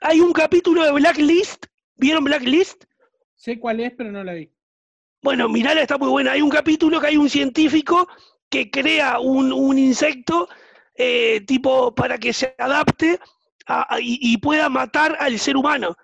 [0.00, 1.66] Hay un capítulo de Blacklist.
[1.96, 2.84] ¿Vieron Blacklist?
[3.34, 4.50] Sé cuál es, pero no la vi.
[5.22, 6.32] Bueno, mirala, está muy buena.
[6.32, 8.08] Hay un capítulo que hay un científico
[8.48, 10.48] que crea un, insecto
[10.94, 13.20] eh, tipo para que se adapte
[14.00, 15.94] y, pueda matar al ser humano.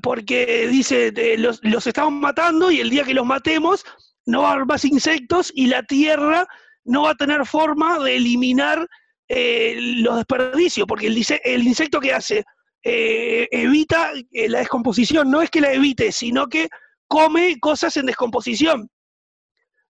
[0.00, 3.84] porque dice, los, los, estamos matando y el día que los matemos
[4.26, 6.46] no va a haber más insectos y la Tierra
[6.84, 8.88] no va a tener forma de eliminar
[9.28, 12.44] eh, los desperdicios, porque el, el insecto que hace
[12.82, 16.68] eh, evita eh, la descomposición, no es que la evite, sino que
[17.06, 18.88] come cosas en descomposición.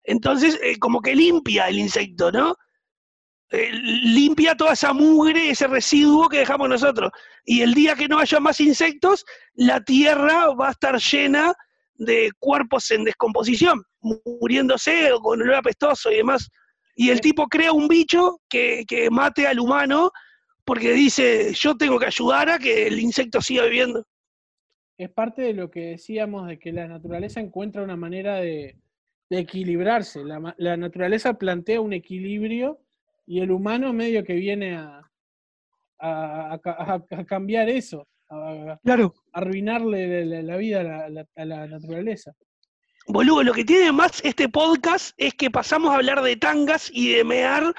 [0.03, 2.55] Entonces, como que limpia el insecto, ¿no?
[3.49, 7.11] limpia toda esa mugre, ese residuo que dejamos nosotros.
[7.45, 11.53] Y el día que no haya más insectos, la tierra va a estar llena
[11.95, 16.49] de cuerpos en descomposición, muriéndose o con olor apestoso y demás.
[16.95, 20.11] Y el tipo crea un bicho que, mate al humano
[20.67, 24.05] porque dice, yo tengo que ayudar a que el insecto siga viviendo.
[24.97, 28.75] Es parte de lo que decíamos de que la naturaleza encuentra una manera de,
[29.29, 30.23] equilibrarse.
[30.25, 32.81] La, naturaleza plantea un equilibrio
[33.25, 35.09] y el humano medio que viene a,
[35.99, 36.59] a,
[37.25, 39.13] cambiar eso, a, claro.
[39.31, 42.33] arruinarle la, vida a la, naturaleza.
[43.07, 47.13] Boludo, lo que tiene más este podcast es que pasamos a hablar de tangas y
[47.13, 47.73] de mear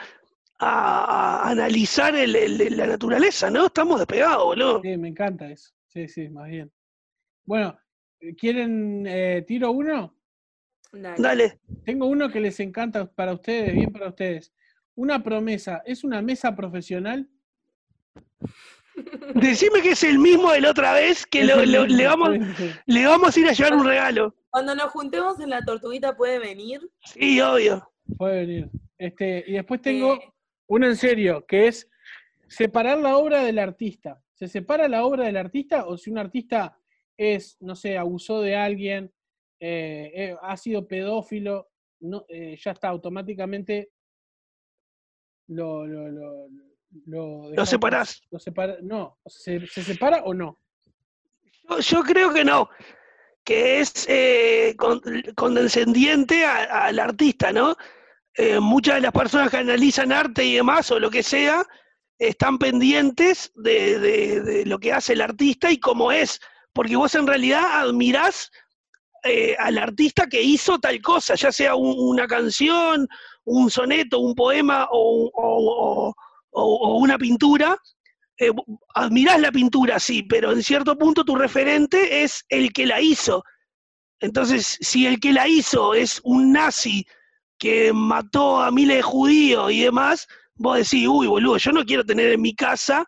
[0.58, 3.66] a, analizar la naturaleza, ¿no?
[3.66, 4.82] Estamos despegados, boludo.
[4.82, 5.72] Sí, me encanta eso.
[5.86, 6.70] Sí, sí, más bien.
[7.44, 7.78] Bueno,
[8.36, 10.14] ¿quieren eh, tiro uno?
[10.92, 11.60] Dale.
[11.84, 14.52] Tengo uno que les encanta para ustedes, bien para ustedes.
[14.94, 17.28] Una promesa, ¿es una mesa profesional?
[19.34, 22.30] Decime que es el mismo de la otra vez, que le, vamos,
[22.86, 24.34] le vamos a ir a llevar un regalo.
[24.50, 26.80] Cuando nos juntemos en la tortuguita, ¿puede venir?
[27.04, 27.88] Sí, obvio.
[28.16, 28.70] Puede venir.
[28.96, 30.32] Este, y después tengo eh.
[30.68, 31.90] Uno en serio, que es
[32.46, 34.22] separar la obra del artista.
[34.34, 36.78] ¿Se separa la obra del artista o si un artista
[37.16, 39.12] es, no sé, abusó de alguien,
[39.60, 41.68] eh, eh, ha sido pedófilo,
[42.00, 43.90] no, ya está, automáticamente
[45.48, 46.48] lo, lo, lo,
[47.06, 48.22] lo, ¿Lo separás?
[48.82, 50.60] no, ¿se, separa o no?
[51.80, 52.68] Yo, creo que no,
[53.42, 54.76] que es eh,
[55.34, 57.76] condescendiente al artista, ¿no?
[58.40, 61.66] Eh, muchas de las personas que analizan arte y demás, o lo que sea,
[62.20, 66.38] están pendientes de, lo que hace el artista y cómo es,
[66.72, 68.48] porque vos en realidad admirás
[69.24, 73.08] eh, al artista que hizo tal cosa, ya sea una canción,
[73.42, 76.14] un soneto, un poema o,
[76.52, 77.76] una pintura,
[78.38, 78.52] eh,
[78.94, 83.42] admirás la pintura, sí, pero en cierto punto tu referente es el que la hizo.
[84.20, 87.04] Entonces, si el que la hizo es un nazi
[87.58, 92.04] que mató a miles de judíos y demás, vos decís, uy, boludo, yo no quiero
[92.04, 93.04] tener en mi casa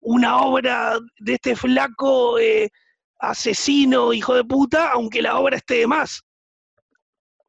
[0.00, 2.70] una obra de este flaco eh,
[3.18, 6.22] asesino, hijo de puta, aunque la obra esté de más.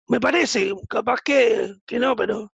[0.08, 2.52] Me parece, capaz que, que no, pero...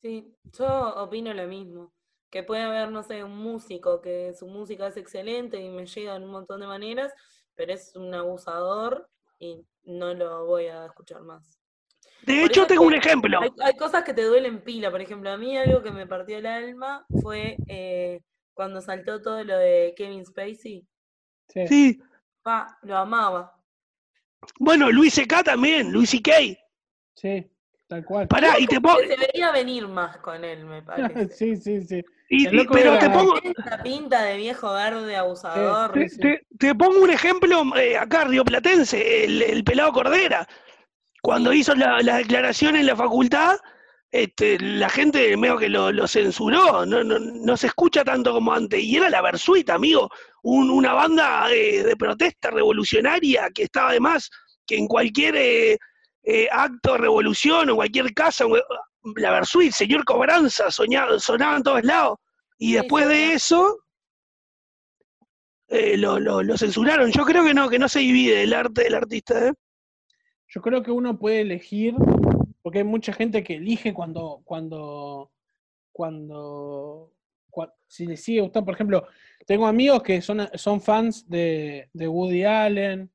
[0.00, 1.92] Sí, yo opino lo mismo.
[2.30, 6.16] Que puede haber, no sé, un músico que su música es excelente y me llega
[6.16, 7.12] en un montón de maneras,
[7.54, 11.60] pero es un abusador y no lo voy a escuchar más.
[12.22, 13.40] De hecho, tengo un ejemplo.
[13.62, 14.90] Hay, cosas que te duelen pila.
[14.90, 18.20] Por ejemplo, a mí algo que me partió el alma fue eh,
[18.54, 20.86] cuando saltó todo lo de Kevin Spacey.
[21.48, 21.66] Sí.
[21.66, 22.00] sí.
[22.82, 23.54] lo amaba.
[24.58, 25.42] Bueno, Luis C.K.
[25.44, 26.32] también, Luis C.K.
[27.14, 27.50] Sí,
[27.86, 28.28] tal cual.
[28.28, 28.98] Pará, y te pongo.
[29.00, 31.28] Se debería venir más con él, me parece.
[31.34, 32.02] sí, sí, sí.
[32.72, 33.34] pero te pongo.
[33.64, 35.92] La pinta de viejo verde abusador.
[36.58, 40.46] te, pongo un ejemplo eh, acá, rioplatense, el, el pelado Cordera.
[41.24, 43.56] Cuando hizo la, declaración en la facultad,
[44.10, 48.84] este, la gente medio que lo, censuró, no, no, no, se escucha tanto como antes.
[48.84, 50.10] Y era la Versuita, amigo,
[50.42, 54.28] una banda eh, de protesta revolucionaria que estaba además
[54.66, 55.78] que en cualquier eh,
[56.24, 58.44] eh, acto, revolución o cualquier casa,
[59.16, 62.18] la Versuit, señor Cobranza, soñaba, sonaba en todos lados.
[62.58, 63.78] Y después de eso,
[65.68, 67.10] eh, lo, lo, censuraron.
[67.12, 69.48] Yo creo que no, que no se divide el arte del artista.
[69.48, 69.52] ¿eh?
[70.54, 71.94] Yo creo que uno puede elegir,
[72.62, 75.32] porque hay mucha gente que elige cuando, cuando,
[75.90, 77.12] cuando,
[77.88, 79.04] si le sigue gustando, por ejemplo,
[79.46, 83.10] tengo amigos que son, son fans de, Woody Allen,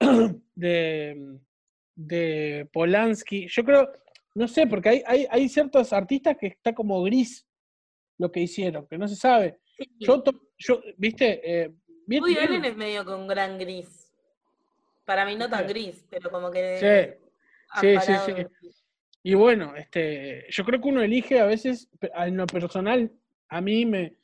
[0.56, 1.38] de,
[1.94, 3.46] de Polanski.
[3.46, 3.92] Yo creo,
[4.34, 7.46] no sé, porque hay, hay, hay ciertos artistas que está como gris
[8.18, 9.60] lo que hicieron, que no se sabe.
[10.00, 10.20] Yo,
[10.58, 11.72] yo, viste, eh,
[12.08, 14.01] Woody Allen es medio con gran gris.
[15.04, 17.16] Para mí no tan gris, pero como que...
[17.80, 18.68] Sí, sí, sí, sí.
[19.24, 23.10] Y bueno, este, yo creo que uno elige a veces, en lo personal,
[23.48, 24.16] a mí me,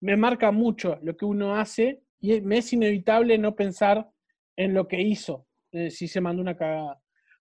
[0.00, 4.08] me marca mucho lo que uno hace y me es inevitable no pensar
[4.56, 7.00] en lo que hizo, eh, si se mandó una cagada.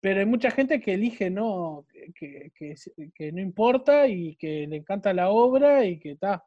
[0.01, 2.75] Pero hay mucha gente que elige no, que, que,
[3.15, 6.45] que no importa y que le encanta la obra y que está.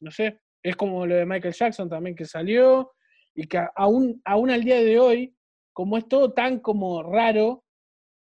[0.00, 2.92] No sé, es como lo de Michael Jackson también que salió
[3.34, 5.35] y que aún, aún al día de hoy,
[5.76, 7.62] como es todo tan como raro,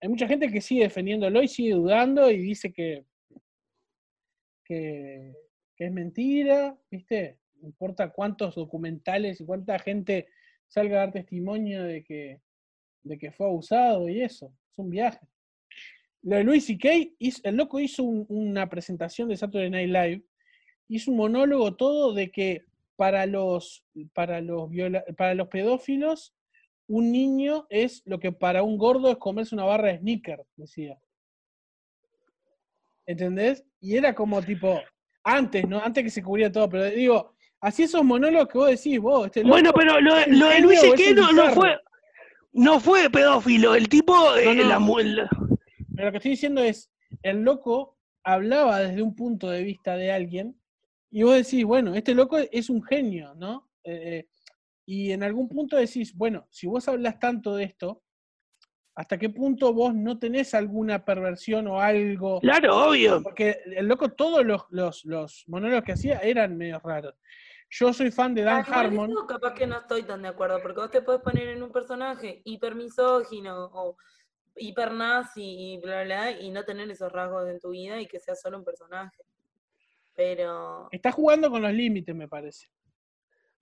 [0.03, 3.07] hay mucha gente que sigue defendiéndolo y sigue dudando y dice que,
[4.66, 5.32] que,
[5.78, 7.38] es mentira, ¿viste?
[7.62, 10.28] No importa cuántos documentales y cuánta gente
[10.66, 12.42] salga a dar testimonio de que,
[13.03, 14.53] de que fue abusado y eso.
[14.70, 15.26] Es un viaje.
[16.20, 16.88] Lo de Luis C.K.,
[17.44, 20.22] el loco hizo una presentación de Saturday Night Live,
[20.88, 24.68] hizo un monólogo todo de que para los, para los,
[25.16, 26.34] para los pedófilos
[26.89, 30.99] un niño es lo que para un gordo es comerse una barra de sneaker, decía.
[33.07, 33.64] ¿Entendés?
[33.80, 34.80] Y era como tipo,
[35.22, 35.82] antes, ¿no?
[35.82, 39.43] Antes que se cubría todo, pero digo, así esos monólogos que vos decís, vos, este
[39.45, 40.80] Bueno, pero lo, de Luis
[41.14, 41.78] no, no, fue,
[42.53, 44.78] no fue pedófilo, el tipo, eh, la,
[45.95, 46.91] Pero lo que estoy diciendo es,
[47.22, 50.59] el loco hablaba desde un punto de vista de alguien,
[51.11, 53.68] y vos decís, bueno, este loco es un genio, ¿no?
[53.84, 54.28] Eh, eh
[54.91, 58.03] y en algún punto decís, bueno, si vos hablas tanto de esto,
[58.95, 62.41] ¿hasta qué punto vos no tenés alguna perversión o algo?
[62.41, 63.22] Claro, obvio.
[63.22, 67.14] Porque el loco, todos los, los, los monólogos que hacía eran medio raros.
[67.68, 69.14] Yo soy fan de Dan ah, Harmon.
[69.28, 72.41] capaz que no estoy tan de acuerdo, porque vos te puedes poner en un personaje
[72.47, 73.95] hiper misógino o
[74.57, 78.20] hiper nazi y bla, bla, y no tener esos rasgos en tu vida y que
[78.20, 79.22] sea solo un personaje.
[80.16, 80.89] Pero.
[80.91, 82.68] Está jugando con los límites, me parece.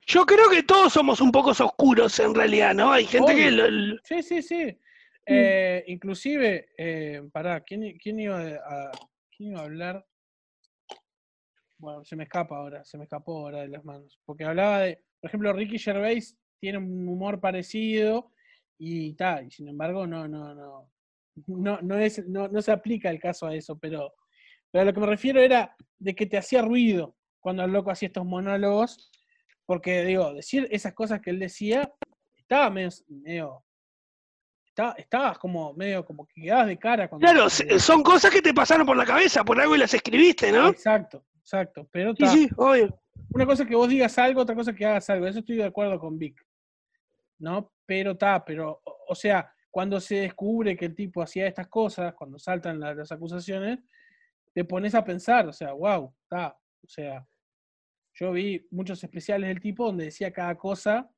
[0.07, 2.92] Yo creo que todos somos un poco oscuros en realidad, ¿no?
[2.92, 3.97] Hay gente que...
[4.05, 4.64] Sí, sí, sí.
[4.64, 5.34] Mm.
[5.34, 7.82] Eh, inclusive, eh, pará, ¿quién,
[8.20, 8.90] iba a,
[9.36, 10.07] ¿quién iba a hablar?
[11.78, 14.20] Bueno, se me escapa ahora, se me escapó ahora de las manos.
[14.24, 18.32] Porque hablaba de, por ejemplo, Ricky Gervais tiene un humor parecido
[18.78, 20.90] y tal, y sin embargo no, no, no,
[21.47, 24.14] no, no, es, no, no se aplica el caso a eso, pero,
[24.70, 27.90] pero a lo que me refiero era de que te hacía ruido cuando el loco
[27.90, 29.11] hacía estos monólogos
[29.66, 31.92] porque, digo, decir esas cosas que él decía,
[32.36, 33.66] estaba medio, medio
[34.98, 37.08] estabas como medio como que quedabas de cara.
[37.08, 40.68] claro, son cosas que te pasaron por la cabeza, por algo y las escribiste, ¿no?
[40.68, 41.88] Exacto, exacto.
[41.90, 43.00] Pero sí, sí, obvio.
[43.32, 45.26] Una cosa es que vos digas algo, otra cosa es que hagas algo.
[45.26, 46.40] Eso estoy de acuerdo con Vic.
[47.38, 47.72] ¿No?
[47.84, 52.38] Pero está, pero, o sea, cuando se descubre que el tipo hacía estas cosas, cuando
[52.38, 53.78] saltan las acusaciones,
[54.54, 57.26] te pones a pensar, o sea, wow, está, o sea,
[58.18, 61.10] yo vi muchos especiales del tipo donde decía cada cosa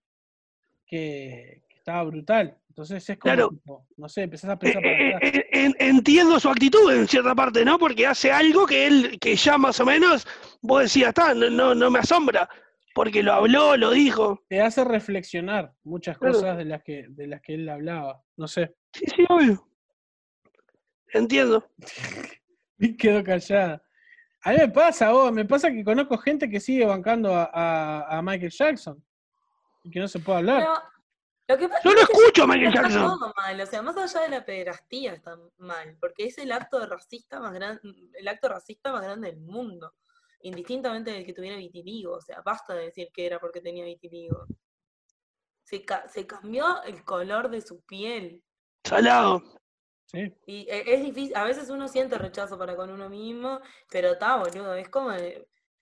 [0.87, 2.59] que, estaba brutal.
[2.69, 5.33] Entonces es como, no sé, empezás a pensar para atrás.
[5.79, 7.79] entiendo su actitud en cierta parte, ¿no?
[7.79, 10.27] Porque hace algo que él, que ya más o menos,
[10.61, 12.49] vos decías, está, no, no, me asombra,
[12.95, 14.45] porque lo habló, lo dijo.
[14.49, 18.23] Te hace reflexionar muchas cosas de las que, de las que él hablaba.
[18.37, 18.75] No sé.
[18.93, 19.67] Sí, sí, obvio.
[21.15, 21.65] Entiendo.
[22.79, 23.83] y quedó callada.
[24.49, 28.51] A mí me pasa, vos, me pasa que conozco gente que sigue bancando a, Michael
[28.51, 29.05] Jackson
[29.85, 30.67] y que no se puede hablar.
[31.47, 33.03] lo que pasa Yo no escucho a Michael Jackson.
[33.03, 36.51] Está todo mal, o sea, más allá de la pederastía está mal, porque es el
[36.51, 37.83] acto racista más grande,
[38.19, 39.97] el acto racista más grande del mundo,
[40.41, 44.47] indistintamente del que tuviera vitiligo, o sea, basta de decir que era porque tenía vitiligo.
[45.63, 48.43] Se, se cambió el color de su piel.
[48.83, 49.43] Salado.
[50.13, 54.37] Y e, es difícil, a veces uno siente rechazo para con uno mismo, pero está,
[54.37, 55.11] boludo, es como,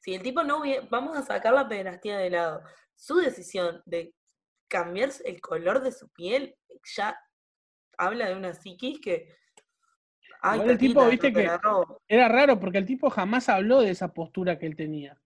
[0.00, 2.62] si el tipo no hubiera, vamos a sacar la pederastía de lado,
[2.94, 4.14] su decisión de
[4.68, 6.56] cambiar el color de su piel
[6.96, 7.18] ya
[7.98, 9.34] habla de una psiquis que...
[10.42, 11.48] Ay, el tipo, viste que
[12.08, 15.18] era raro porque el tipo jamás habló de esa postura que él tenía.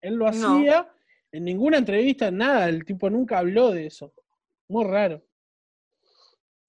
[0.00, 0.92] Él lo hacía,
[1.32, 4.12] en ninguna entrevista, nada, el tipo nunca habló de eso.
[4.68, 5.24] Muy raro.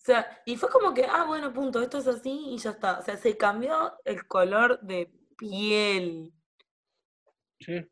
[0.05, 2.99] O sea, y fue como que, ah, bueno, punto, esto es así y ya está.
[2.99, 6.31] O sea, se cambió el color de piel.
[7.59, 7.89] Sí.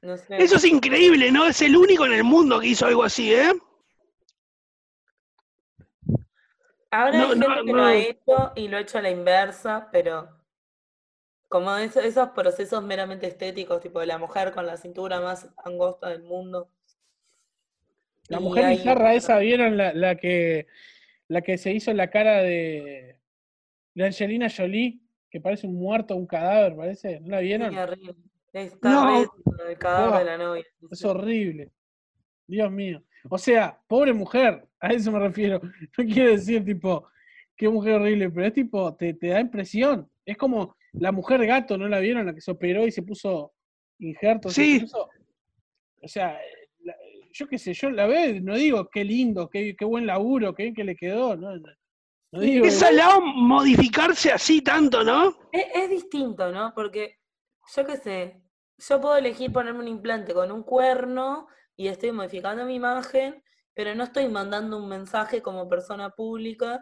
[0.00, 0.36] No sé.
[0.36, 1.46] Eso es increíble, ¿no?
[1.46, 3.52] Es el único en el mundo que hizo algo así, ¿eh?
[6.92, 10.28] Ahora hay gente que lo ha hecho y lo ha hecho a la inversa, pero
[11.48, 16.22] como esos procesos meramente estéticos, tipo de la mujer con la cintura más angosta del
[16.22, 16.70] mundo.
[18.28, 20.66] La mujer bizarra esa, ¿vieron la, que
[21.28, 23.18] la que se hizo en la cara de,
[23.94, 25.00] de Angelina Jolie?
[25.30, 27.20] Que parece un muerto, un cadáver, parece.
[27.20, 27.74] ¿No la vieron?
[28.52, 29.22] Está no.
[29.68, 30.64] el cadáver de la novia.
[30.90, 31.72] Es horrible.
[32.46, 33.02] Dios mío.
[33.28, 35.60] O sea, pobre mujer, a eso me refiero.
[35.98, 37.08] No quiero decir, tipo,
[37.56, 40.08] qué mujer horrible, pero es tipo, te, te da impresión.
[40.24, 42.26] Es como la mujer gato, ¿no la vieron?
[42.26, 43.54] La que se operó y se puso
[43.98, 44.50] injerto.
[44.50, 44.86] Sí.
[46.02, 46.38] o sea,
[47.34, 50.64] yo qué sé, yo la veo no digo qué lindo, qué, qué buen laburo, qué
[50.64, 51.36] bien que le quedó.
[51.36, 51.50] No,
[52.30, 55.36] no digo, es salado modificarse así tanto, ¿no?
[55.50, 56.72] Es, es distinto, ¿no?
[56.74, 57.18] Porque,
[57.74, 58.42] yo qué sé,
[58.78, 63.42] yo puedo elegir ponerme un implante con un cuerno y estoy modificando mi imagen,
[63.74, 66.80] pero no estoy mandando un mensaje como persona pública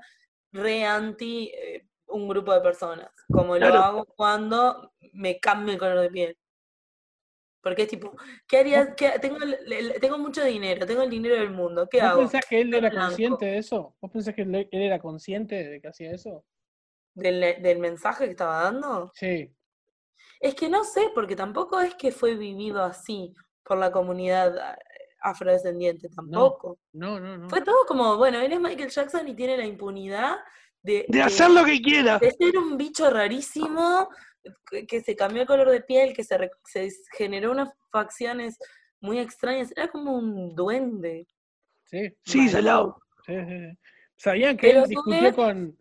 [0.53, 6.01] re anti eh, un grupo de personas, como lo hago cuando me cambio el color
[6.01, 6.39] de piel.
[7.63, 8.15] Porque es tipo,
[8.49, 8.89] ¿qué harías?
[9.21, 9.39] tengo,
[10.01, 12.23] tengo mucho dinero, tengo el dinero del mundo, ¿qué hago?
[12.23, 13.95] ¿Vos pensás que él era consciente de eso?
[14.01, 16.45] ¿Vos pensás que él era consciente de que hacía eso?
[17.15, 19.13] ¿Del, ¿Del mensaje que estaba dando?
[19.15, 19.55] Sí.
[20.41, 23.33] Es que no sé, porque tampoco es que fue vivido así
[23.63, 24.77] por la comunidad eh,
[25.21, 26.81] afrodescendiente, tampoco.
[26.93, 27.49] No, no, no.
[27.49, 30.39] Fue todo como, bueno, él es Michael Jackson y tiene la impunidad
[30.83, 32.19] de, de, hacer lo que quiera.
[32.19, 34.09] De ser un bicho rarísimo,
[34.89, 38.59] que se cambió el color de piel, que se, se generó unas facciones
[39.01, 39.73] muy extrañas.
[39.77, 41.27] Era como un duende.
[41.85, 42.99] Sí, sí, salado.
[43.27, 43.79] Sí, sí,
[44.17, 45.77] Sabían que él discutió con,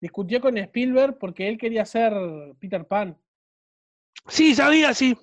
[0.00, 2.12] discutió con Spielberg porque él quería ser
[2.58, 3.16] Peter Pan.
[4.28, 5.16] Sí, sabía, sí.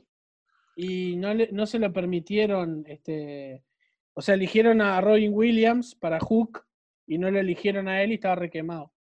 [0.76, 3.64] Y no, le, no se lo permitieron, este,
[4.14, 6.66] o sea, eligieron a Robin Williams para Hook
[7.06, 8.94] y no lo eligieron a él y estaba requemado.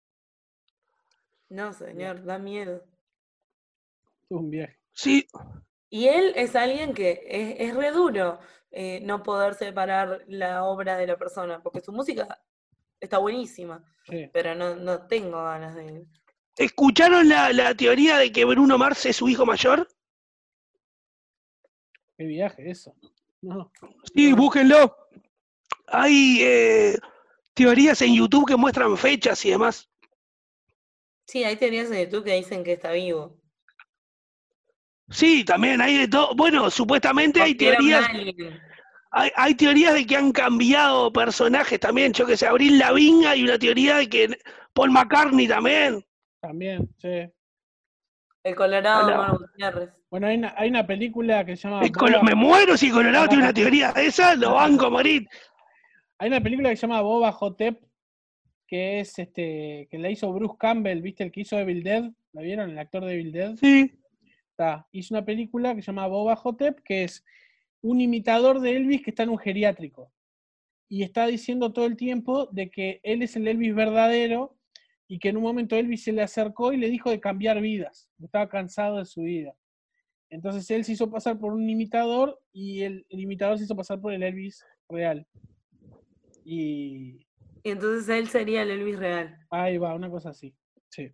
[1.49, 2.85] No, señor, da miedo.
[4.31, 4.79] Es un viaje.
[4.93, 5.27] Sí.
[5.91, 8.39] Y él es alguien que es, es re duro
[8.71, 12.41] eh, no poder separar la obra de la persona, porque su música
[13.01, 13.85] está buenísima,
[14.33, 16.07] pero no, no tengo ganas de...
[16.57, 19.89] ¿Escucharon la, la teoría de que Bruno Mars es su hijo mayor?
[22.17, 22.95] Qué viaje eso.
[23.41, 23.73] No.
[24.15, 24.95] Sí, búsquenlo.
[25.87, 26.97] Hay eh,
[27.55, 29.91] teorías en YouTube que muestran fechas y demás.
[31.27, 33.40] Sí, hay teorías en YouTube que dicen que está vivo.
[35.11, 36.35] Sí, también hay de todo.
[36.35, 38.09] Bueno, supuestamente hay teorías.
[39.13, 42.13] Hay, hay, teorías de que han cambiado personajes también.
[42.13, 44.39] Yo que sé, Abril Lavigne y una teoría de que
[44.73, 46.05] Paul McCartney también.
[46.41, 47.29] También, sí.
[48.43, 49.91] El Colorado, Gutiérrez.
[50.11, 51.83] Bueno, hay una, hay una, película que se llama.
[52.23, 55.29] me muero si Colorado tiene una teoría de esa, lo banco a morir.
[56.19, 57.83] Hay una película que se llama Boba Hotep,
[58.67, 61.25] que es este, que la hizo Bruce Campbell, ¿viste?
[61.25, 62.71] El que hizo Evil Dead, ¿la vieron?
[62.71, 63.57] El actor de Evil Dead.
[63.57, 64.00] Sí.
[64.61, 64.87] Está.
[64.93, 67.25] Hizo una película que se llama Boba Hotep, que es
[67.81, 70.13] un imitador de Elvis que está en un geriátrico.
[70.87, 74.59] Y está diciendo todo el tiempo de que él es el Elvis verdadero
[75.09, 78.11] y que en un momento Elvis se le acercó y le dijo de cambiar vidas.
[78.23, 79.55] Estaba cansado de su vida.
[80.29, 83.99] Entonces él se hizo pasar por un imitador y el, el imitador se hizo pasar
[83.99, 85.27] por el Elvis real.
[86.45, 87.27] Y
[87.63, 89.39] y entonces él sería el Elvis real.
[89.51, 90.55] Ahí va, una cosa así.
[90.89, 91.13] Sí.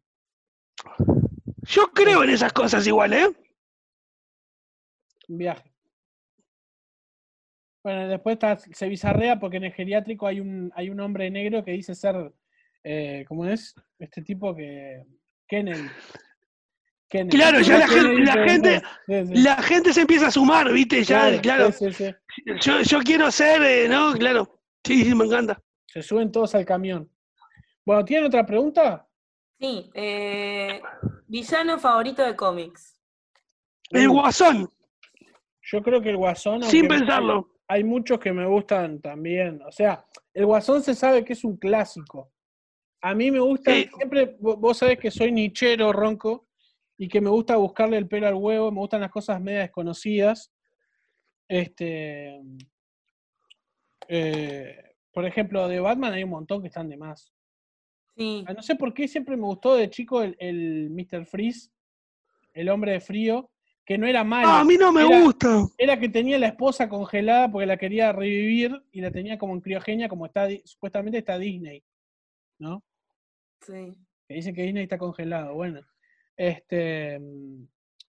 [1.68, 3.26] Yo creo en esas cosas igual, ¿eh?
[5.28, 5.72] Un viaje.
[7.82, 11.64] Bueno, después está, se bizarrea porque en el geriátrico hay un, hay un hombre negro
[11.64, 12.32] que dice ser,
[12.82, 13.74] eh, ¿cómo es?
[13.98, 15.04] Este tipo que...
[15.48, 15.88] Kennedy.
[17.08, 21.04] Claro, ya la, gente, la gente, se empieza a sumar, ¿viste?
[21.04, 21.70] Ya, claro.
[22.60, 24.12] yo, yo, quiero ser, eh, ¿no?
[24.14, 24.60] Claro.
[24.84, 25.62] Sí, sí, me encanta.
[25.86, 27.08] Se suben todos al camión.
[27.84, 29.05] Bueno, ¿tienen otra pregunta?
[29.58, 29.90] Sí.
[29.94, 30.80] Eh,
[31.26, 33.00] villano favorito de cómics.
[33.90, 34.70] El Guasón.
[35.62, 36.62] Yo creo que el Guasón.
[36.62, 37.50] Sin pensarlo.
[37.68, 39.60] Hay, muchos que me gustan también.
[39.62, 42.32] O sea, el Guasón se sabe que es un clásico.
[43.02, 46.48] A mí me gusta, siempre, vos sabés que soy nichero, ronco,
[46.96, 50.52] y que me gusta buscarle el pelo al huevo, me gustan las cosas media desconocidas.
[51.48, 52.40] Este.
[54.08, 57.35] Eh, por ejemplo, de Batman hay un montón que están de más.
[58.16, 58.44] Sí.
[58.46, 61.26] Ah, no sé por qué siempre me gustó de chico el, Mr.
[61.26, 61.70] Freeze,
[62.54, 63.50] el hombre de frío,
[63.84, 64.48] que no era malo.
[64.48, 65.66] Ah, a mí no me gusta.
[65.76, 69.60] Era que tenía la esposa congelada porque la quería revivir y la tenía como en
[69.60, 71.84] criogenia, como está supuestamente está Disney,
[72.58, 72.82] ¿no?
[73.60, 73.92] Sí.
[74.26, 75.54] Que dicen que Disney está congelado.
[75.54, 75.82] Bueno,
[76.36, 77.20] este,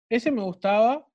[0.08, 1.06] ese me gustaba.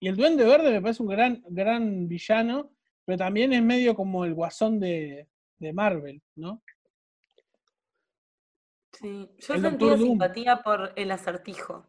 [0.00, 2.74] Y el Duende Verde me parece un gran, gran villano
[3.04, 5.28] pero también es medio como el guasón de,
[5.58, 6.62] de Marvel, ¿no?
[9.00, 11.86] Sí, yo sentía simpatía por el acertijo.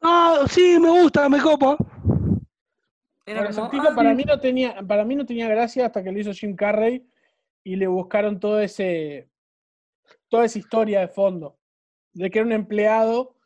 [0.00, 1.76] Ah, sí, me gusta, me copa.
[3.26, 6.54] Ah, para, mí no tenía, para mí no tenía gracia hasta que lo hizo Jim
[6.54, 7.08] Carrey
[7.62, 9.30] y le buscaron todo ese,
[10.28, 11.58] toda esa historia de fondo.
[12.12, 13.36] De que era un empleado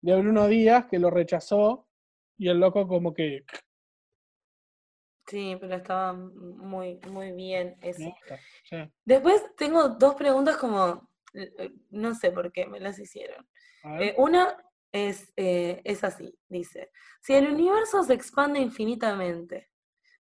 [0.00, 1.86] de Bruno Díaz que lo rechazó
[2.36, 3.44] y el loco como que...
[5.26, 7.76] Sí, pero estaba muy, muy bien
[9.04, 11.07] Después tengo dos preguntas como,
[11.90, 13.46] no sé por qué me las hicieron.
[14.00, 14.56] Eh, una
[14.92, 19.70] es, eh, es así, dice, si el universo se expande infinitamente,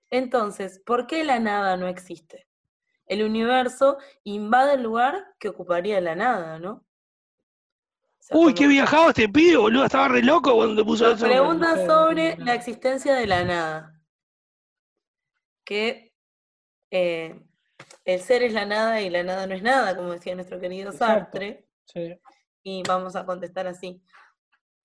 [0.09, 2.47] entonces, ¿por qué la nada no existe?
[3.05, 6.85] El universo invade el lugar que ocuparía la nada, ¿no?
[8.31, 11.25] Uy, qué viajado este pibe, boludo, estaba re loco cuando puso eso.
[11.25, 14.01] Pregunta sobre la existencia de la nada.
[15.63, 16.13] Que
[16.91, 17.46] eh,
[18.05, 20.91] el ser es la nada y la nada no es nada, como decía nuestro querido
[20.91, 21.67] Sartre.
[21.85, 22.19] Sí.
[22.63, 24.01] Y vamos a contestar así.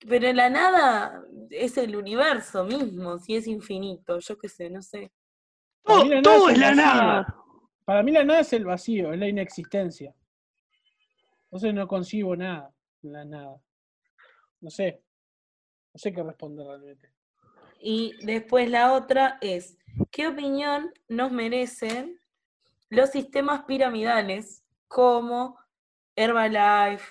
[0.07, 5.11] Pero la nada es el universo mismo, si es infinito, yo qué sé, no sé.
[5.83, 7.35] Todo, es, la nada.
[7.85, 10.13] Para mí la nada es el vacío, es la inexistencia.
[11.45, 13.61] Entonces no concibo nada, la nada.
[14.59, 15.01] No sé.
[15.93, 17.13] No sé qué responder realmente.
[17.79, 19.77] Y después la otra es,
[20.11, 22.19] ¿qué opinión nos merecen
[22.93, 25.57] los sistemas piramidales como
[26.15, 27.03] Herbalife,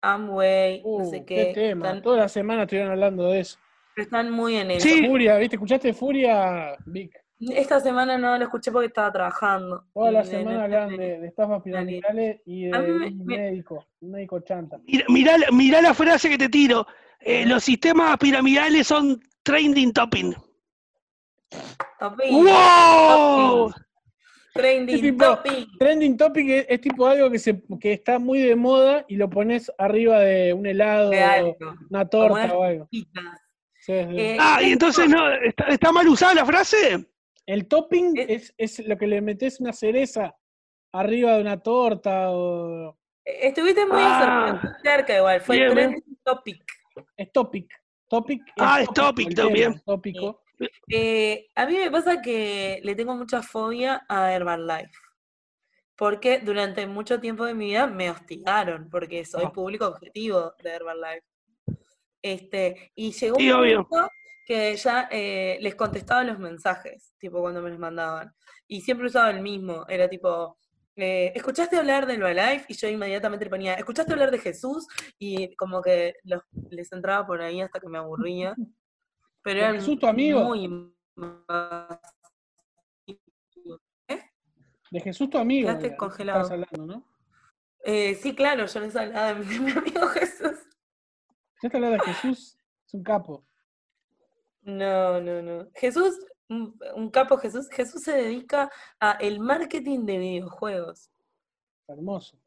[0.00, 1.52] Amway, no sé uh, qué.
[1.54, 2.00] tema.
[2.00, 3.58] Toda la semana estuvieron hablando de eso.
[3.96, 4.88] Están muy en eso.
[4.88, 5.06] Sí.
[5.06, 5.56] Furia, ¿viste?
[5.56, 7.12] ¿Escuchaste Furia, Vic?
[7.40, 9.84] Esta semana no lo escuché porque estaba trabajando.
[9.94, 14.80] Toda la semana hablan de, estafas piramidales y de un médico, un médico chanta.
[15.08, 16.86] Mirá, la frase que te tiro.
[17.20, 20.34] Eh, los sistemas piramidales son trending topping.
[22.00, 22.44] Topping.
[22.44, 23.72] ¡Wow!
[24.58, 25.68] Trending topic.
[25.78, 29.70] Trending topic es, tipo algo que, se, que está muy de moda y lo pones
[29.78, 31.12] arriba de un helado,
[31.88, 32.88] una torta o algo.
[33.86, 35.32] Eh, ah, y entonces no,
[35.68, 37.06] ¿está, mal usada la frase?
[37.46, 40.36] El topping es, es, lo que le metes una cereza
[40.92, 42.98] arriba de una torta o...
[43.24, 46.64] Estuviste muy ah, cerca igual, fue trending topic.
[47.16, 47.72] Es topic.
[48.08, 49.80] Topic ah, es topic también.
[49.84, 50.42] Tópico.
[50.88, 54.92] Eh, a mí me pasa que le tengo mucha fobia a Herbalife.
[55.96, 59.52] Porque durante mucho tiempo de mi vida me hostigaron, porque soy ah.
[59.52, 61.26] público objetivo de Herbalife.
[62.22, 64.10] Este, y llegó un momento
[64.46, 68.32] que ya eh, les contestaba los mensajes, tipo cuando me los mandaban.
[68.66, 70.58] Y siempre usaba el mismo, era tipo,
[70.96, 72.64] eh, ¿escuchaste hablar de Herbalife?
[72.68, 74.86] Y yo inmediatamente le ponía, ¿escuchaste hablar de Jesús?
[75.18, 78.54] Y como que los, les entraba por ahí hasta que me aburría.
[79.48, 80.44] Pero ¿De Jesús tu amigo?
[80.44, 80.92] Muy...
[84.08, 84.22] ¿Eh?
[84.90, 85.68] De Jesús tu amigo.
[85.68, 86.52] Quedaste congelado.
[86.52, 87.04] Hablando, ¿no?
[87.82, 90.58] Eh, sí, claro, yo les hablaba de mi, amigo Jesús.
[91.62, 93.46] Ya te hablaba de Jesús, es un capo.
[94.60, 95.70] No, no, no.
[95.76, 96.18] Jesús,
[96.50, 98.70] un, capo Jesús, Jesús se dedica
[99.00, 101.10] a el marketing de videojuegos.
[101.86, 102.38] Hermoso.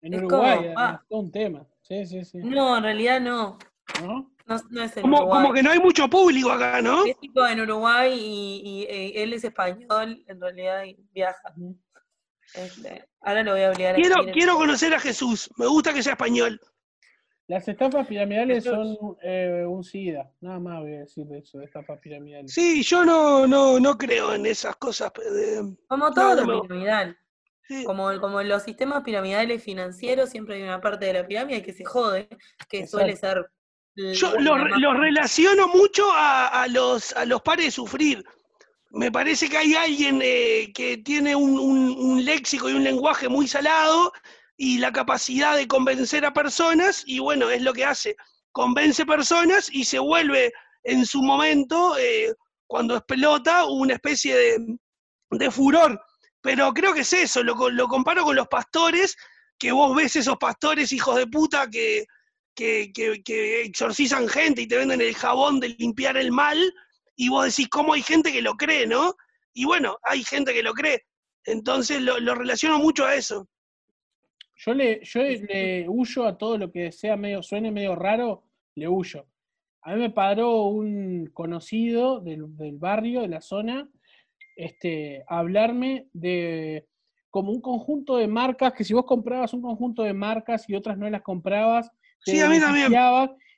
[0.00, 0.98] En Uruguay, ah.
[1.02, 1.66] es un tema.
[1.82, 2.38] Sí, sí, sí.
[2.38, 3.58] No, en realidad no.
[4.02, 4.29] ¿No?
[4.70, 7.04] No, es en como, como, que no hay mucho público acá, ¿no?
[7.04, 11.54] Es tipo en Uruguay y, él es español, en realidad, y viaja.
[12.54, 16.02] Este, ahora lo voy a obligar quiero, a Quiero conocer a Jesús, me gusta que
[16.02, 16.60] sea español.
[17.46, 21.66] Las estafas piramidales son eh, un SIDA, nada más voy a decir de eso, de
[21.66, 22.52] estafas piramidales.
[22.52, 25.12] Sí, yo no, no, no creo en esas cosas.
[25.86, 27.16] como todo lo piramidal.
[27.84, 31.84] Como, como los sistemas piramidales financieros, siempre hay una parte de la pirámide que se
[31.84, 32.28] jode,
[32.68, 33.48] que suele ser
[33.96, 38.24] yo lo, relaciono mucho a, los, a los pares de sufrir.
[38.90, 44.12] Me parece que hay alguien eh, que tiene un, léxico y un lenguaje muy salado
[44.56, 48.16] y la capacidad de convencer a personas, y bueno, es lo que hace.
[48.52, 52.34] Convence personas y se vuelve en su momento, eh,
[52.66, 54.76] cuando explota, una especie de,
[55.30, 56.00] de, furor.
[56.42, 59.16] Pero creo que es eso, lo, lo comparo con los pastores,
[59.58, 62.06] que vos ves esos pastores hijos de puta que,
[62.60, 66.58] que, exorcizan gente y te venden el jabón de limpiar el mal,
[67.16, 69.14] y vos decís, ¿cómo hay gente que lo cree, no?
[69.52, 71.04] Y bueno, hay gente que lo cree.
[71.44, 73.48] Entonces lo, relaciono mucho a eso.
[74.56, 78.44] Yo le, yo le huyo a todo lo que sea medio, suene medio raro,
[78.74, 79.26] le huyo.
[79.82, 82.44] A mí me paró un conocido del,
[82.74, 83.88] barrio, de la zona,
[84.56, 86.86] este, hablarme de
[87.30, 90.98] como un conjunto de marcas, que si vos comprabas un conjunto de marcas y otras
[90.98, 91.90] no las comprabas,
[92.24, 92.92] Sí, a mí también.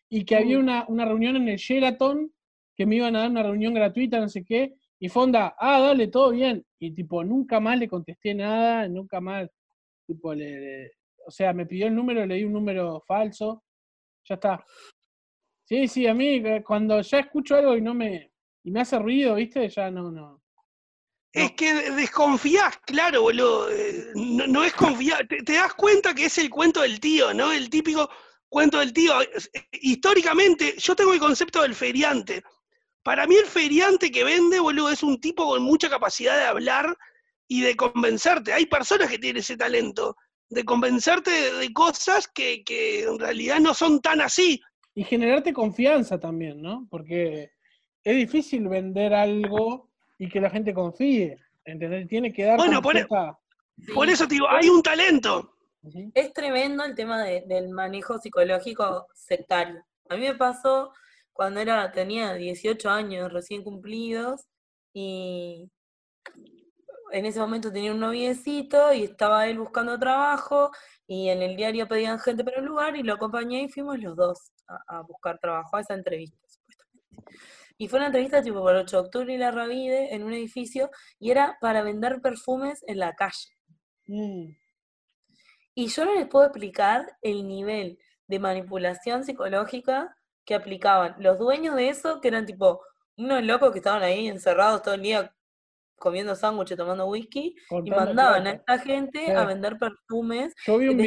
[0.09, 2.33] Y que había una, reunión en el Sheraton,
[2.77, 6.09] que me iban a dar una reunión gratuita, no sé qué, y Fonda, ah, dale,
[6.09, 6.65] todo bien.
[6.79, 9.49] Y tipo, nunca más le contesté nada, nunca más,
[10.07, 10.93] tipo, le,
[11.27, 13.65] o sea, me pidió el número, le di un número falso,
[14.25, 14.65] ya está.
[15.65, 18.33] Sí, sí, a mí eh, cuando ya escucho algo y no me,
[18.65, 19.69] y me hace ruido, ¿viste?
[19.69, 20.43] Ya no, no.
[21.33, 23.71] Es que desconfías, claro, boludo.
[23.71, 25.27] Eh, no, es confiar.
[25.27, 27.53] Te, das cuenta que es el cuento del tío, ¿no?
[27.53, 28.11] El típico
[28.53, 29.15] cuento del tío.
[29.73, 32.43] Históricamente, yo tengo el concepto del feriante.
[33.03, 36.97] Para mí el feriante que vende, boludo, es un tipo con mucha capacidad de hablar
[37.49, 38.53] y de convencerte.
[38.53, 40.17] Hay personas que tienen ese talento,
[40.51, 44.61] de convencerte de, cosas que, que, en realidad no son tan así.
[44.95, 46.87] Y generarte confianza también, ¿no?
[46.91, 47.53] Porque
[48.05, 49.89] es difícil vender algo
[50.19, 51.39] y que la gente confíe.
[51.65, 52.07] ¿Entendés?
[52.07, 52.59] Tiene que dar.
[52.59, 53.07] Bueno, por, e-
[53.95, 55.52] por, eso digo, hay un talento.
[56.15, 59.85] Es tremendo el tema del manejo psicológico sectario.
[60.09, 60.93] A mí me pasó
[61.33, 64.43] cuando era, tenía 18 años recién cumplidos
[64.93, 65.71] y
[67.11, 70.71] en ese momento tenía un noviecito y estaba él buscando trabajo
[71.07, 74.17] y en el diario pedían gente para el lugar y lo acompañé y fuimos los
[74.17, 77.37] dos a, a buscar trabajo, a esa entrevista, supuestamente.
[77.77, 80.91] Y fue una entrevista tipo por 8 de octubre y la Ravide en un edificio
[81.19, 83.57] y era para vender perfumes en la calle.
[84.07, 84.62] Mm.
[85.75, 90.15] Y yo no les puedo explicar el nivel de manipulación psicológica
[90.45, 92.83] que aplicaban los dueños de eso, que eran tipo
[93.17, 95.35] unos locos que estaban ahí encerrados todo el día
[95.97, 97.55] comiendo sándwiches, tomando whisky,
[97.85, 100.53] y mandaban a esta gente a vender perfumes.
[100.67, 100.99] Yo vi un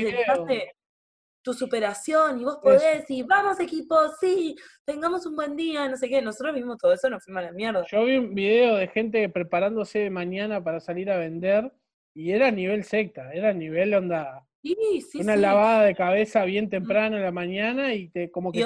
[1.45, 6.09] tu superación y vos podés y vamos equipo, sí, tengamos un buen día, no sé
[6.09, 6.19] qué.
[6.19, 7.85] Nosotros vimos todo eso, nos fuimos a la mierda.
[7.87, 11.71] Yo vi un video de gente preparándose de mañana para salir a vender
[12.15, 14.44] y era a nivel secta, era a nivel onda.
[14.65, 18.65] Sí, sí, una lavada de cabeza bien temprano en la mañana y te como que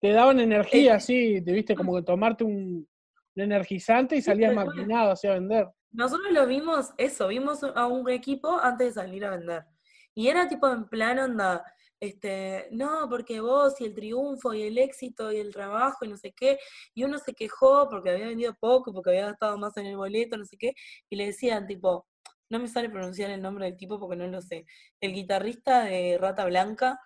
[0.00, 2.88] te, daban energía, así, te viste como que tomarte un,
[3.34, 5.68] energizante y salías maquinado hacia vender.
[5.92, 9.64] Nosotros lo vimos, eso, vimos a un equipo antes de salir a vender.
[10.14, 11.62] Y era tipo en plan onda,
[12.00, 16.16] este, no, porque vos y el triunfo y el éxito y el trabajo y no
[16.16, 16.58] sé qué,
[16.94, 20.38] y uno se quejó porque había vendido poco, porque había gastado más en el boleto,
[20.38, 20.72] no sé qué,
[21.10, 22.06] y le decían tipo,
[22.48, 24.66] no me sale pronunciar el nombre del tipo porque no lo sé,
[25.00, 27.00] el guitarrista de Rata Blanca,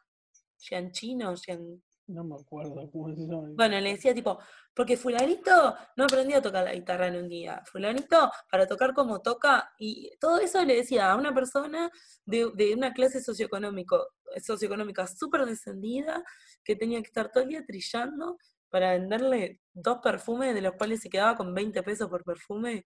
[0.59, 3.49] Gianchino, Gian, no me acuerdo cómo se llama.
[3.55, 4.39] Bueno, le decía tipo,
[4.75, 7.63] porque fulanito no aprendió a tocar la guitarra en un día.
[7.67, 11.91] Fulanito, para tocar como toca, y todo eso le decía a una persona
[12.25, 14.09] de, de una clase socioeconómico,
[14.43, 16.23] socioeconómica súper descendida,
[16.65, 18.39] que tenía que estar todo el día trillando
[18.69, 22.85] para venderle dos perfumes, de los cuales se quedaba con 20 pesos por perfume.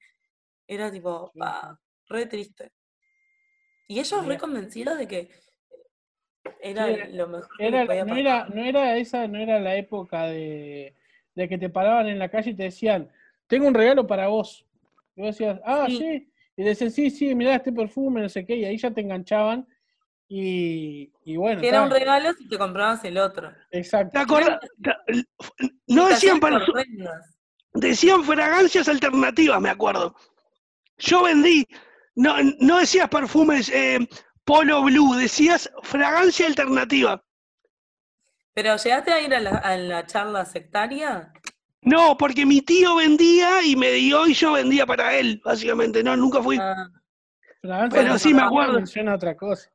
[0.67, 1.31] Era tipo,
[2.09, 2.73] re triste.
[3.89, 5.31] Y ellos re convencidos de que
[6.61, 7.49] era lo mejor.
[8.07, 10.95] no, era, no era esa, no era la época de,
[11.35, 13.11] que te paraban en la calle y te decían,
[13.47, 14.67] tengo un regalo para vos.
[15.17, 16.31] Y vos decías, ah, sí.
[16.57, 19.67] Y decían, sí, sí, mirá este perfume, no sé qué, y ahí ya te enganchaban.
[20.27, 21.61] Y, bueno.
[21.61, 23.53] Que era un regalo si te comprabas el otro.
[23.71, 24.19] Exacto.
[25.87, 26.65] No decían para.
[27.75, 30.15] Decían fragancias alternativas, me acuerdo.
[30.99, 31.67] Yo vendí.
[32.17, 33.99] No, no decías perfumes eh,
[34.45, 37.25] Polo Blue, decías fragancia alternativa.
[38.55, 39.41] ¿Pero llegaste a ir a
[39.77, 41.33] la, charla sectaria?
[41.81, 46.05] No, porque mi tío vendía y me dio y yo vendía para él, básicamente.
[46.05, 46.59] No, nunca fui.
[46.61, 46.89] Ah.
[47.91, 48.75] Pero sí me acuerdo.
[48.75, 49.71] Menciona otra cosa.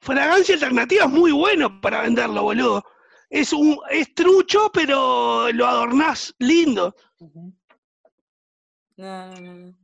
[0.00, 2.82] Fragancia alternativa es muy bueno para venderlo, boludo.
[3.28, 6.96] Es un es trucho, pero lo adornás lindo.
[8.96, 9.79] no, no, no.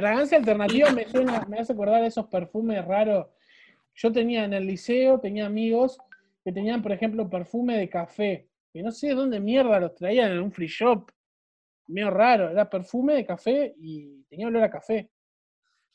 [0.00, 3.26] Fragancia alternativa me suena, me hace acordar de esos perfumes raros.
[3.94, 5.98] Yo tenía en el liceo, tenía amigos
[6.42, 10.32] que tenían, por ejemplo, perfume de café, que no sé de dónde mierda los traían
[10.32, 11.10] en un free shop.
[11.86, 15.10] Medio raro, era perfume de café y tenía olor a café.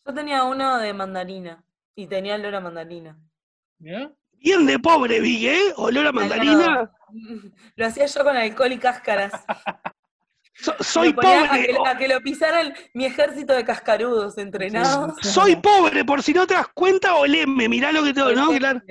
[0.06, 3.20] Yo tenía uno de mandarina y tenía olor a mandarina.
[3.80, 4.14] ¿Ya?
[4.34, 5.74] Bien de pobre, vi, ¿eh?
[5.78, 6.94] Olor a mandarina.
[7.76, 9.34] Lo hacía yo con alcohol y cáscaras.
[10.80, 11.78] soy pobre.
[11.86, 15.16] A que, lo pisaran mi ejército de cascarudos entrenados.
[15.22, 18.52] Soy pobre, por si no te das cuenta, oleme, mirá lo que tengo, ¿no?
[18.58, 18.82] Claro.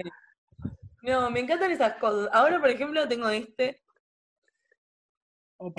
[1.02, 2.30] No, me encantan esas cosas.
[2.32, 3.82] Ahora, por ejemplo, tengo este,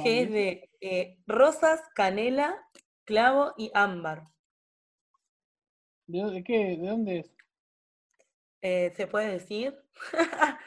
[0.03, 2.55] que es de eh, rosas, canela,
[3.05, 4.27] clavo y ámbar.
[6.07, 6.77] ¿De, qué?
[6.77, 7.35] ¿De dónde es?
[8.61, 9.75] Eh, ¿Se puede decir?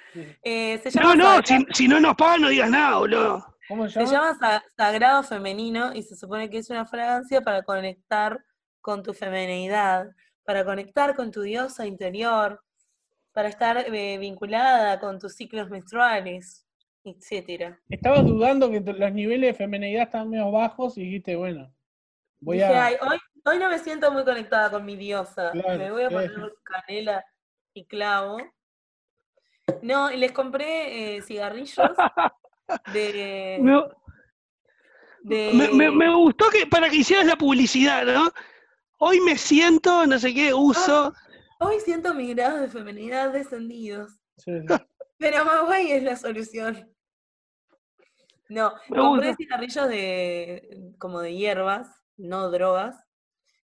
[0.42, 3.57] Eh, no, no, si, si, no nos pagan no digas nada, boludo.
[3.88, 4.38] Se llama?
[4.76, 8.42] Sagrado Femenino y se supone que es una fragancia para conectar
[8.80, 10.08] con tu femenidad,
[10.44, 12.62] para conectar con tu diosa interior,
[13.32, 16.66] para estar eh, vinculada con tus ciclos menstruales,
[17.04, 17.78] etcétera.
[17.88, 21.72] Estabas dudando que los niveles de femenidad estaban medio bajos y dijiste, bueno,
[22.40, 22.88] voy a...
[23.02, 26.30] hoy, hoy no me siento muy conectada con mi diosa, me voy a poner
[26.62, 27.24] canela
[27.74, 28.38] y clavo.
[29.82, 31.76] No, y les compré eh, cigarrillos
[32.92, 33.58] de,
[35.74, 38.30] me, me, gustó que para que hicieras la publicidad, ¿no?
[38.98, 41.12] Hoy me siento, no sé qué, uso.
[41.14, 44.12] Ah, hoy siento mis grados de feminidad descendidos.
[45.18, 46.92] Pero más guay es la solución.
[48.48, 52.96] No, compré cigarrillos de como de hierbas, no drogas,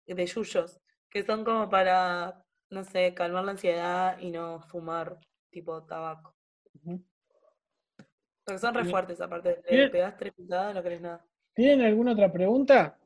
[0.07, 0.79] de yuyos,
[1.09, 5.19] que son como para, no sé, calmar la ansiedad y no fumar
[5.51, 6.35] tipo tabaco.
[8.51, 11.25] Porque son re fuertes, aparte, te pegas tres putadas, no crees nada.
[11.53, 12.97] ¿Tienen alguna otra pregunta?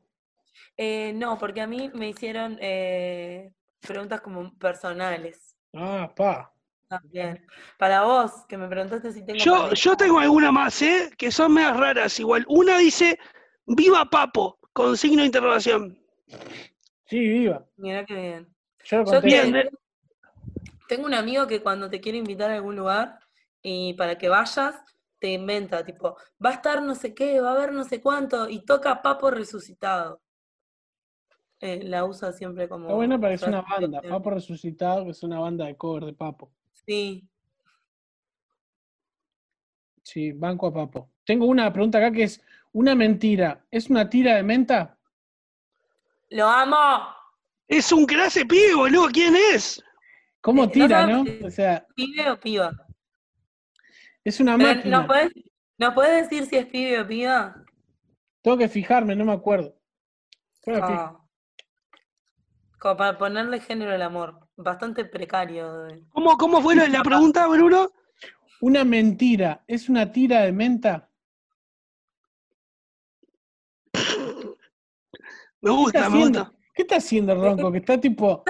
[0.76, 5.56] Eh, no, porque a mí me hicieron eh, preguntas como personales.
[5.72, 6.52] Ah, pa.
[6.88, 7.46] También.
[7.78, 9.38] Para vos, que me preguntaste si tengo.
[9.38, 11.12] Yo, yo tengo alguna más, ¿eh?
[11.16, 12.44] Que son más raras igual.
[12.48, 13.16] Una dice,
[13.66, 15.96] viva Papo, con signo de interrogación.
[17.04, 17.64] Sí, viva.
[17.76, 18.48] Mira qué bien.
[18.82, 19.04] Yo,
[20.88, 23.20] tengo un amigo que cuando te quiere invitar a algún lugar
[23.62, 24.74] y para que vayas,
[25.18, 28.48] te inventa, tipo, va a estar no sé qué, va a haber no sé cuánto,
[28.48, 30.20] y toca Papo resucitado.
[31.60, 32.84] Eh, la usa siempre como.
[32.84, 36.12] Está buena que es una banda, Papo resucitado, que es una banda de cover de
[36.12, 36.52] Papo.
[36.86, 37.26] Sí.
[40.02, 41.10] Sí, banco a Papo.
[41.24, 42.40] Tengo una pregunta acá que es,
[42.72, 44.98] ¿una mentira es una tira de menta?
[46.28, 47.08] ¡Lo amo!
[47.66, 49.82] Es un clase pibe, boludo, ¿quién es?
[50.40, 51.24] ¿Cómo eh, tira, no?
[51.44, 51.84] O sea.
[51.96, 52.85] ¿Pibe o piba?
[54.26, 55.02] Es una máquina.
[55.02, 55.32] ¿No puedes,
[55.78, 57.62] ¿No puedes decir si es pibe o piba?
[58.42, 59.78] Tengo que fijarme, no me acuerdo.
[60.66, 61.16] Ah.
[62.80, 65.86] Como para ponerle género al amor bastante precario.
[66.08, 67.92] ¿Cómo, cómo fue la pregunta, Bruno?
[68.62, 71.08] Una mentira, ¿es una tira de menta?
[75.60, 76.52] Me gusta, me gusta.
[76.74, 77.70] ¿Qué está haciendo Ronco?
[77.70, 78.42] Que está tipo.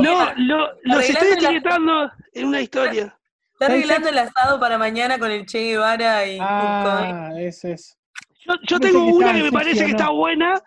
[0.00, 3.18] no, no, los estoy etiquetando en una historia.
[3.54, 6.38] Está arreglando el asado para mañana con el Che Guevara y.
[6.40, 7.96] Ah, ese es.
[8.44, 10.60] Yo, yo tengo una que me parece que está buena,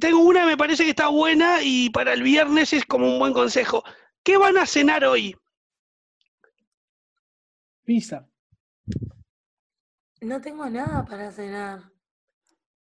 [0.00, 3.18] tengo una que me parece que está buena y para el viernes es como un
[3.18, 3.84] buen consejo.
[4.22, 5.36] ¿Qué van a cenar hoy?
[7.84, 8.26] Pizza.
[10.20, 11.82] No tengo nada para cenar.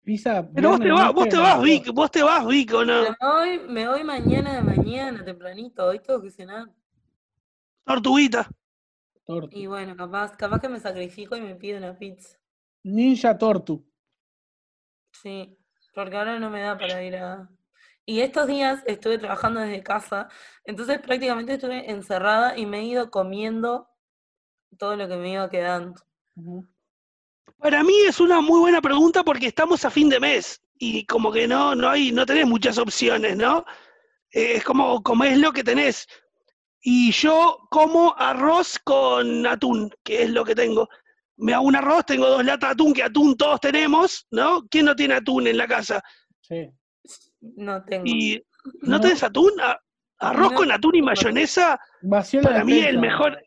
[0.04, 0.48] Pizza.
[0.54, 3.02] Pero vos te vas, vos te vas, Vic, vos te vas, Vic, ¿o no?
[3.02, 6.70] me voy, me voy mañana de mañana, tempranito, hoy tengo que cenar.
[7.84, 8.50] Tortuguita.
[9.52, 12.38] Y bueno, capaz, capaz que me sacrifico y me pido una pizza.
[12.84, 13.86] Ninja Tortu.
[15.12, 15.58] Sí
[15.98, 17.50] porque ahora no me da para ir a...
[18.06, 20.30] Y estos días estuve trabajando desde casa,
[20.64, 23.90] entonces prácticamente estuve encerrada y me he ido comiendo
[24.78, 26.00] todo lo que me iba quedando.
[27.58, 31.32] Para mí es una muy buena pregunta porque estamos a fin de mes y como
[31.32, 33.66] que no, no hay, no tenés muchas opciones, ¿no?
[34.30, 36.08] es como es lo que tenés.
[36.82, 40.88] Y yo como arroz con atún, que es lo que tengo
[41.38, 44.68] me hago un arroz, tengo dos latas de atún, que atún todos tenemos, ¿no?
[44.70, 46.04] ¿Quién no tiene atún en la casa?
[46.42, 46.70] Sí.
[47.40, 48.04] No tengo.
[48.06, 48.44] ¿Y
[48.82, 49.52] no, tenés atún?
[50.20, 51.80] ¿Arroz con atún y mayonesa?
[52.42, 53.42] para mí el mejor.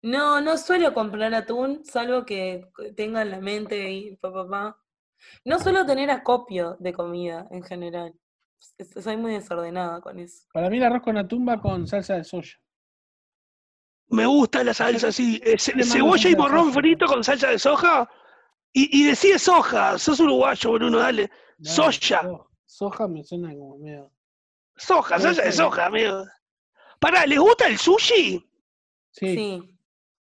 [0.00, 2.66] No, no suelo comprar atún, salvo que
[2.96, 4.78] tenga en la mente y papá.
[5.44, 8.14] No suelo tener acopio de comida en general.
[9.00, 10.46] Soy muy desordenada con eso.
[10.52, 12.54] Para mí el arroz con atún va con salsa de soya.
[14.10, 15.40] Me gusta la salsa así.
[15.44, 18.08] Eh, cebolla y morrón frito con salsa de soja.
[18.72, 19.98] Y, y decide soja.
[19.98, 21.30] Sos uruguayo, Bruno, dale.
[21.62, 22.22] soja.
[22.64, 24.12] soja me suena como medio.
[24.76, 26.24] Soja, salsa de soja, amigo.
[27.00, 28.44] Pará, ¿les gusta el sushi?
[29.10, 29.60] Sí.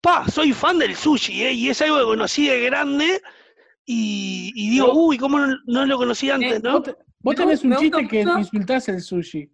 [0.01, 1.53] Pa, soy fan del sushi, ¿eh?
[1.53, 3.21] Y es algo que conocí de grande.
[3.85, 6.83] Y, y digo, uy, ¿cómo no, lo conocí antes, no?
[7.23, 9.49] Vos, tenés un chiste que insultás el sushi.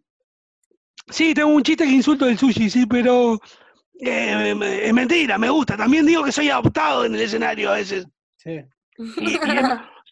[1.09, 3.39] Sí, tengo un chiste que insulto el sushi, sí, pero
[3.99, 5.77] eh, es mentira, me gusta.
[5.77, 8.05] También digo que soy adoptado en el escenario a veces.
[8.37, 8.59] Sí.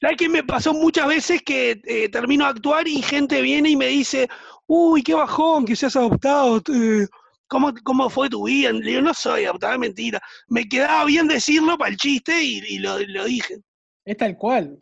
[0.02, 3.76] ¿Sabes qué me pasó muchas veces que eh, termino de actuar y gente viene y
[3.76, 4.28] me dice,
[4.68, 6.62] uy, qué bajón que seas adoptado?
[6.74, 7.08] Eh,
[7.48, 8.72] ¿cómo, ¿Cómo fue tu vida?
[8.72, 10.22] Le digo, no soy adoptado, es mentira.
[10.48, 13.58] Me quedaba bien decirlo para el chiste y, lo, dije.
[14.06, 14.78] Es tal cual.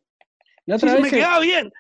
[0.65, 1.71] La otra vez, me quedaba bien.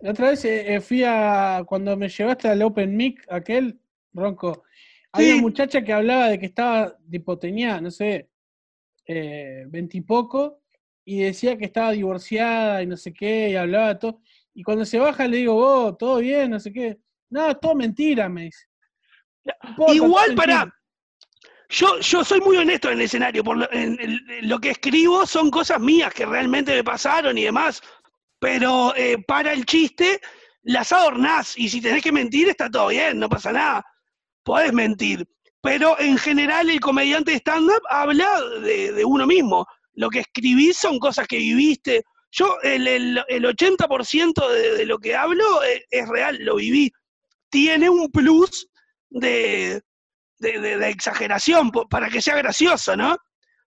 [0.00, 0.46] La otra vez
[0.84, 3.78] fui a, cuando me llevaste al Open Mic, aquel,
[4.12, 4.64] Ronco,
[5.12, 8.30] hay una muchacha que hablaba de que estaba, tipo, tenía, no sé,
[9.06, 10.62] eh, veintipoco,
[11.04, 14.20] y, decía que estaba divorciada y no sé qué, y hablaba de todo.
[14.54, 16.98] Y cuando se baja le digo, vos, todo bien, no sé qué.
[17.30, 18.66] No, es todo mentira, me dice.
[19.88, 20.72] Igual para.
[21.68, 23.42] Yo, yo soy muy honesto en el escenario.
[23.42, 23.66] Por lo,
[24.42, 27.82] lo, que escribo son cosas mías que realmente me pasaron y demás.
[28.42, 30.20] Pero eh, para el chiste,
[30.64, 31.56] las adornás.
[31.56, 33.82] Y si tenés que mentir, está todo bien, no pasa nada
[34.42, 35.26] podés mentir.
[35.60, 38.28] Pero en general el comediante de stand-up habla
[38.62, 39.66] de, uno mismo.
[39.94, 42.02] Lo que escribís son cosas que viviste.
[42.32, 46.90] Yo, el, el, el 80% de, de, lo que hablo es, real, lo viví.
[47.50, 48.66] Tiene un plus
[49.10, 49.82] de,
[50.38, 53.16] de, exageración para que sea gracioso, ¿no?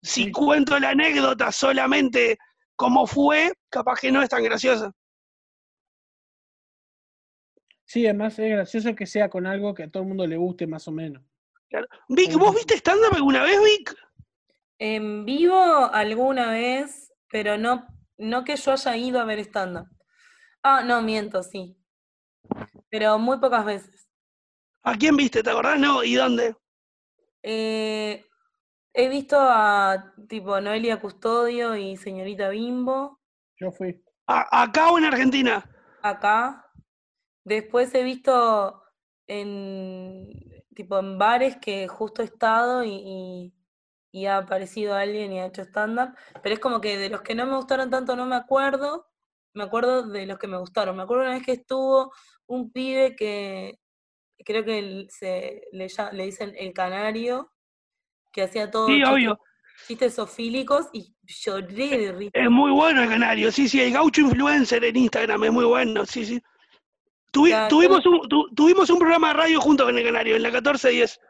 [0.02, 2.38] Si cuento la anécdota solamente
[2.76, 4.92] como fue, capaz que no es tan graciosa.
[7.84, 10.66] Sí, además es gracioso que sea con algo que a todo el mundo le guste
[10.66, 11.22] más o menos.
[12.08, 13.94] Vic, ¿vos viste stand-up alguna vez, Vic?
[14.78, 15.56] En vivo
[15.92, 19.88] alguna vez, pero no, no que yo haya ido a ver stand-up.
[20.62, 21.76] Ah, no, miento, sí.
[22.90, 24.08] Pero muy pocas veces.
[24.82, 25.42] ¿A quién viste?
[25.42, 25.78] ¿Te acordás?
[25.78, 26.56] No, ¿y dónde?
[27.42, 28.24] Eh,
[28.94, 33.20] he visto a tipo Noelia Custodio y señorita Bimbo.
[33.58, 34.02] Yo fui.
[34.26, 35.68] ¿Acá o en Argentina?
[36.02, 36.70] Acá.
[37.44, 38.82] Después he visto
[39.26, 43.52] en tipo en bares que justo he estado y,
[44.26, 47.46] ha aparecido alguien y ha hecho stand-up, pero es como que de los que no
[47.46, 49.08] me gustaron tanto no me acuerdo,
[49.54, 50.96] me acuerdo de los que me gustaron.
[50.96, 52.12] Me acuerdo una vez que estuvo
[52.46, 53.80] un pibe que
[54.44, 57.53] creo que se, le, le dicen el canario,
[58.34, 59.38] que hacía todo sí, obvio.
[59.86, 62.30] chistes sofílicos y lloré de risa.
[62.34, 66.04] Es muy bueno el canario, sí, sí, el gaucho influencer en Instagram es muy bueno,
[66.04, 66.42] sí, sí
[67.34, 71.20] tuvimos, un, tuvimos un programa de radio junto con el Canario, en la 1410.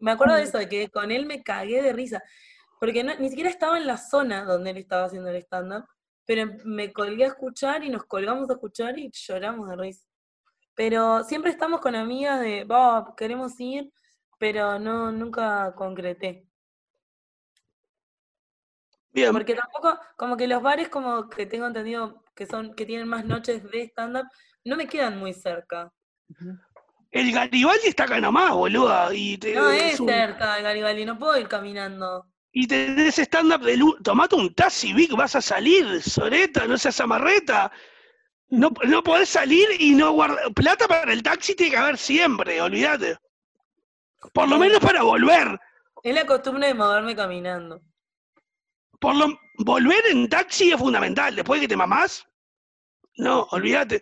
[0.00, 2.22] Me acuerdo de eso, de que con él me cagué de risa.
[2.78, 5.84] Porque ni siquiera estaba en la zona donde él estaba haciendo el stand-up,
[6.24, 10.06] pero me colgué a escuchar y nos colgamos a escuchar y lloramos de risa.
[10.74, 13.90] Pero siempre estamos con amigas de, va, queremos ir,
[14.40, 16.46] pero no, nunca concreté.
[19.12, 19.32] Bien.
[19.32, 23.26] Porque tampoco, como que los bares como que tengo entendido que son, que tienen más
[23.26, 24.26] noches de stand-up,
[24.64, 25.92] no me quedan muy cerca.
[27.10, 29.14] El Garibaldi está acá nomás, boluda.
[29.14, 32.24] Y no es, cerca el Garibaldi, no puedo ir caminando.
[32.50, 34.02] Y tenés stand-up de luz.
[34.02, 37.70] Tomate un taxi, Vic, vas a salir, Soreta, no seas amarreta.
[38.48, 40.50] No, no podés salir y no guardar.
[40.54, 43.18] Plata para el taxi tiene que haber siempre, olvídate.
[44.32, 45.58] Por lo menos para volver.
[46.02, 47.80] Es la costumbre de moverme caminando.
[49.00, 51.34] Por lo, volver en taxi es fundamental.
[51.34, 52.26] Después de que te mamás,
[53.16, 54.00] no, olvídate.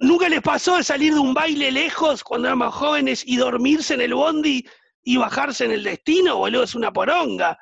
[0.00, 3.94] ¿Nunca les pasó de salir de un baile lejos cuando eran más jóvenes y dormirse
[3.94, 4.66] en el bondi
[5.02, 6.36] y bajarse en el destino?
[6.36, 7.58] Boludo, es una poronga.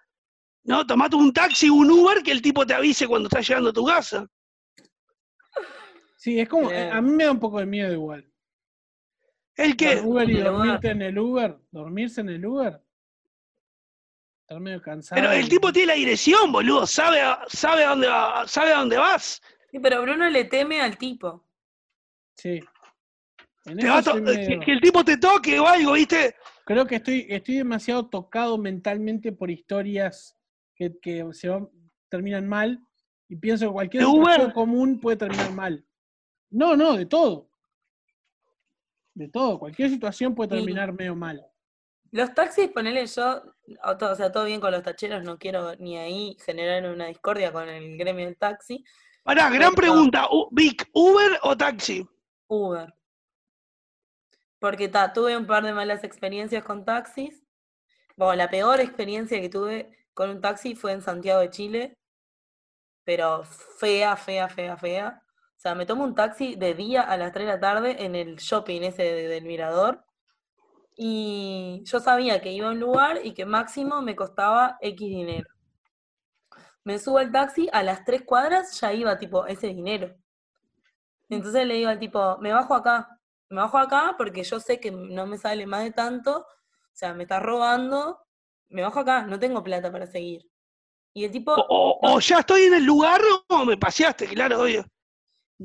[0.64, 0.86] ¿No?
[0.86, 3.84] Tomate un taxi, un Uber, que el tipo te avise cuando estás llegando a tu
[3.84, 4.26] casa.
[6.16, 8.31] Sí, es como, a mí me da un poco de miedo igual.
[9.56, 10.00] ¿El qué?
[10.02, 12.80] Uber y dormirte en el Uber, dormirse en el Uber.
[14.42, 15.20] Estar medio cansado.
[15.20, 18.08] Pero el tipo tiene la dirección, boludo, sabe, sabe, a dónde,
[18.46, 19.42] sabe a dónde vas.
[19.70, 21.44] Sí, pero Bruno le teme al tipo.
[22.36, 22.60] Sí.
[23.64, 26.34] que, el tipo te toque o algo, ¿viste?
[26.64, 30.36] Creo que estoy, estoy demasiado tocado mentalmente por historias
[30.74, 30.92] que,
[31.32, 31.50] se
[32.08, 32.84] terminan mal
[33.28, 35.86] y pienso que cualquier situación común puede terminar mal.
[36.50, 37.51] No, no, de todo.
[39.14, 39.58] De todo.
[39.58, 41.46] Cualquier situación puede terminar medio mal.
[42.10, 43.42] Los taxis, ponele yo,
[43.82, 47.66] o sea, todo bien con los tacheros, no quiero ni ahí generar una discordia con
[47.68, 48.84] el gremio del taxi.
[49.22, 50.28] Pará, gran pregunta.
[50.50, 52.06] Vic, ¿Uber o taxi?
[52.48, 52.92] Uber.
[54.58, 57.42] Porque tuve un par de malas experiencias con taxis.
[58.16, 61.98] Bueno, la peor experiencia que tuve con un taxi fue en Santiago de Chile.
[63.04, 65.22] Pero fea, fea, fea, fea.
[65.62, 68.16] O sea, me tomo un taxi de día a las 3 de la tarde en
[68.16, 70.04] el shopping ese del Mirador.
[70.96, 75.48] Y yo sabía que iba a un lugar y que máximo me costaba X dinero.
[76.82, 80.12] Me subo al taxi, a las tres cuadras ya iba tipo ese dinero.
[81.28, 84.90] Entonces le digo al tipo, me bajo acá, me bajo acá porque yo sé que
[84.90, 86.46] no me sale más de tanto, o
[86.92, 88.18] sea, me está robando,
[88.68, 90.42] me bajo acá, no tengo plata para seguir.
[91.14, 91.54] Y el tipo...
[91.56, 94.84] O, ya estoy en el lugar o me paseaste, claro, obvio.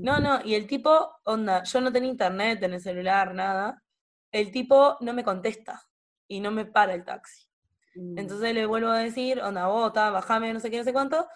[0.01, 3.83] No, no, y el tipo, onda, yo no tenía internet en el celular, nada.
[4.31, 5.81] El tipo no me contesta
[6.27, 7.47] y no me para el taxi.
[7.95, 8.19] Mm.
[8.19, 11.27] Entonces le vuelvo a decir, onda, bota, bajame, no sé qué, no sé cuánto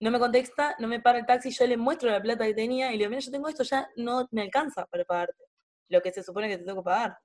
[0.00, 2.88] no me contesta, no me para el taxi, yo le muestro la plata que tenía
[2.88, 5.44] y le digo, mira, yo tengo esto, ya no me alcanza para pagarte
[5.88, 7.18] lo que se supone que te tengo que pagar.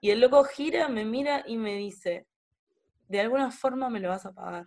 [0.00, 2.28] Y el loco gira, me mira y me dice,
[3.08, 4.66] de alguna forma me lo vas a pagar.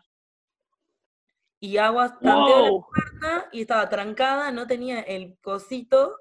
[1.65, 6.15] Y hago tanteo la puerta y estaba trancada, no tenía el cosito,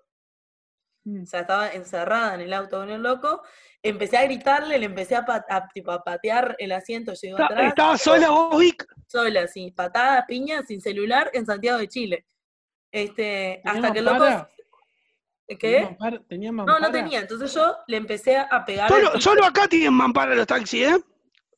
[1.04, 1.24] mm.
[1.24, 3.42] o sea, estaba encerrada en el auto con el loco,
[3.82, 7.68] empecé a gritarle, le empecé a, tipo, a patear el asiento, llegó atrás.
[7.68, 8.86] ¿Estaba sola vos, Vic?
[9.06, 12.26] Sola, sí, patada, piña, sin celular, en Santiago de Chile.
[12.90, 14.48] Este, hasta que el loco...
[15.46, 15.94] ¿Qué?
[16.26, 17.20] ¿Tenía No, no tenía.
[17.20, 18.88] Entonces yo le empecé a pegar.
[18.88, 21.04] Solo, solo acá tienen mampara los taxis, ¿eh?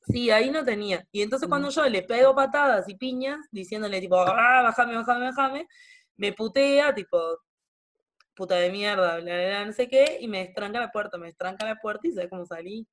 [0.07, 1.05] Sí, ahí no tenía.
[1.11, 5.69] Y entonces cuando yo le pego patadas y piñas, diciéndole tipo, ah, bájame, bájame, bájame,
[6.17, 7.19] me putea, tipo,
[8.35, 11.67] puta de mierda, bla, bla, no sé qué, y me estranca la puerta, me estranca
[11.67, 12.87] la puerta y ¿sabes cómo salí?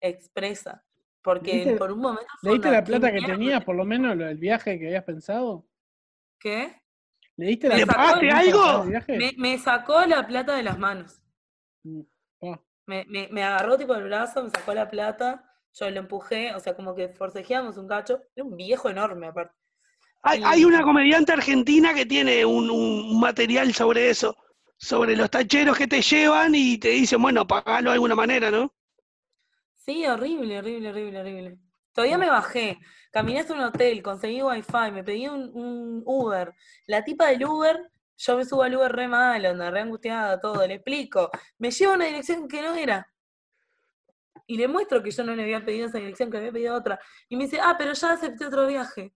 [0.00, 0.82] Expresa.
[1.22, 2.26] Porque por un momento...
[2.42, 5.64] ¿Le diste la plata que tenías, por lo menos, el viaje que habías pensado?
[6.40, 6.82] ¿Qué?
[7.36, 8.18] ¿Le diste la plata?
[8.36, 8.84] algo?
[9.06, 11.22] Me, me, sacó la plata de las manos.
[11.84, 12.00] Mm,
[12.42, 12.60] ah.
[12.86, 16.60] Me, me, me agarró tipo el brazo, me sacó la plata yo lo empujé, o
[16.60, 18.20] sea, como que forcejeamos un cacho.
[18.34, 19.54] Era un viejo enorme, aparte.
[20.24, 24.36] Hay, una comediante argentina que tiene un, material sobre eso,
[24.76, 28.72] sobre los tacheros que te llevan y te dicen, bueno, pagalo de alguna manera, ¿no?
[29.74, 31.58] Sí, horrible, horrible, horrible, horrible.
[31.92, 32.78] Todavía me bajé,
[33.10, 36.54] caminé hasta un hotel, conseguí wifi, me pedí un, Uber.
[36.86, 40.74] La tipa del Uber, yo me subo al Uber re mal, re angustiada, todo, le
[40.74, 41.30] explico.
[41.58, 43.11] Me lleva a una dirección que no era
[44.46, 47.00] y le muestro que yo no le había pedido esa dirección, que había pedido otra.
[47.28, 49.14] Y me dice, ah, pero ya acepté otro viaje.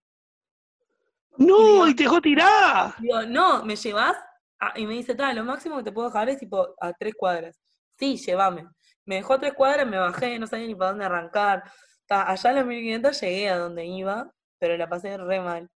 [1.39, 2.95] No, y, te dejó tirada.
[2.99, 4.17] Digo, no, ¿me llevas?
[4.59, 7.15] Ah, y me dice, tal, lo máximo que te puedo dejar es tipo a tres
[7.15, 7.61] cuadras.
[7.99, 8.69] Sí, llévame.
[9.05, 11.63] Me dejó a tres cuadras, me bajé, no sabía ni para dónde arrancar.
[12.09, 15.71] allá en los 1500 llegué a donde iba, pero la pasé re mal.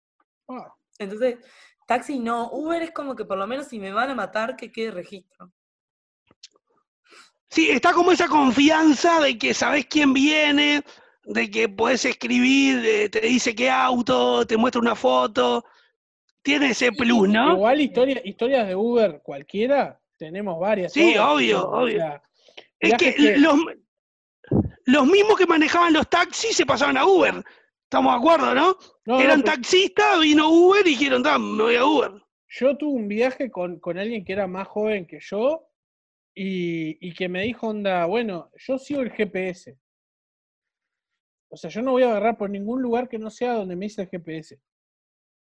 [0.47, 0.73] Ah.
[0.99, 1.37] Entonces,
[1.87, 4.71] taxi no, Uber es como que por lo menos si me van a matar, que
[4.71, 5.51] quede registro.
[7.49, 10.83] Sí, está como esa confianza de que sabes quién viene,
[11.23, 15.63] de que puedes escribir, te dice qué auto, te muestra una foto.
[16.41, 17.53] Tiene ese plus, ¿no?
[17.53, 20.93] Igual historia, historias de Uber cualquiera, tenemos varias.
[20.93, 22.21] Sí, obvio, obvio.
[22.79, 23.59] es que, Los,
[24.85, 27.43] los, mismos que manejaban los taxis se pasaban a Uber.
[27.83, 29.19] Estamos de acuerdo, ¿no?
[29.19, 32.11] Eran taxistas, vino Uber y dijeron, me voy a Uber.
[32.49, 35.66] Yo tuve un viaje con, con alguien que era más joven que yo
[36.39, 39.75] y, que me dijo, onda, bueno, yo sigo el GPS.
[41.49, 43.85] O sea, yo no voy a agarrar por ningún lugar que no sea donde me
[43.85, 44.61] dice el GPS.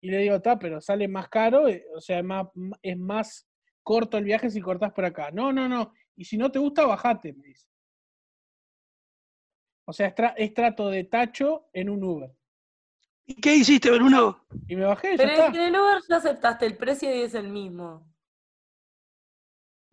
[0.01, 2.47] Y le digo, está, pero sale más caro, eh, o sea, es más,
[2.83, 3.49] es más
[3.83, 5.33] corto el viaje si cortás por acá.
[5.33, 5.93] No, no, no.
[6.15, 7.67] Y si no te gusta, bajate, me dice.
[9.87, 12.31] O sea, es, trato de tacho en un Uber.
[13.25, 14.47] ¿Y qué hiciste, Bruno?
[14.69, 15.17] Y me bajé.
[15.17, 18.16] Pero en el Uber ya aceptaste el precio y es el mismo.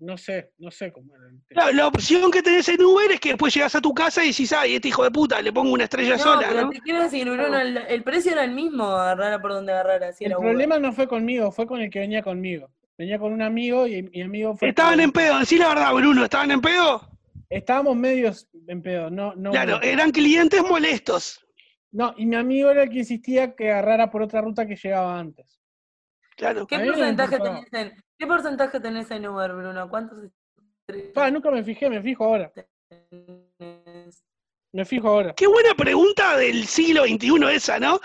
[0.03, 1.71] No sé, no sé cómo era.
[1.71, 4.51] La, opción que tenés en Uber es que después llegas a tu casa y decís,
[4.51, 6.45] ay, este hijo de puta, le pongo una estrella sola.
[6.49, 10.03] Pero te quiero decir, Bruno, el, precio era el mismo, agarrar por donde agarrar.
[10.03, 12.69] Así el problema no fue conmigo, fue con el que venía conmigo.
[12.97, 14.69] Venía con un amigo y mi amigo fue.
[14.69, 17.09] Estaban en pedo, decí la verdad, Bruno, ¿estaban en pedo?
[17.49, 19.33] Estábamos medios en pedo, no.
[19.35, 21.39] no claro, eran clientes molestos.
[21.91, 25.17] No, y mi amigo era el que insistía que agarrara por otra ruta que llegaba
[25.17, 25.62] antes.
[26.35, 26.65] Claro.
[26.67, 29.89] ¿Qué porcentaje tenés en, ¿Qué porcentaje tenés en Uber, Bruno?
[29.89, 30.29] ¿Cuántos?
[31.15, 32.51] Ah, nunca me fijé, me fijo ahora.
[34.71, 35.33] Me fijo ahora.
[35.35, 37.99] Qué buena pregunta del siglo XXI esa, ¿no?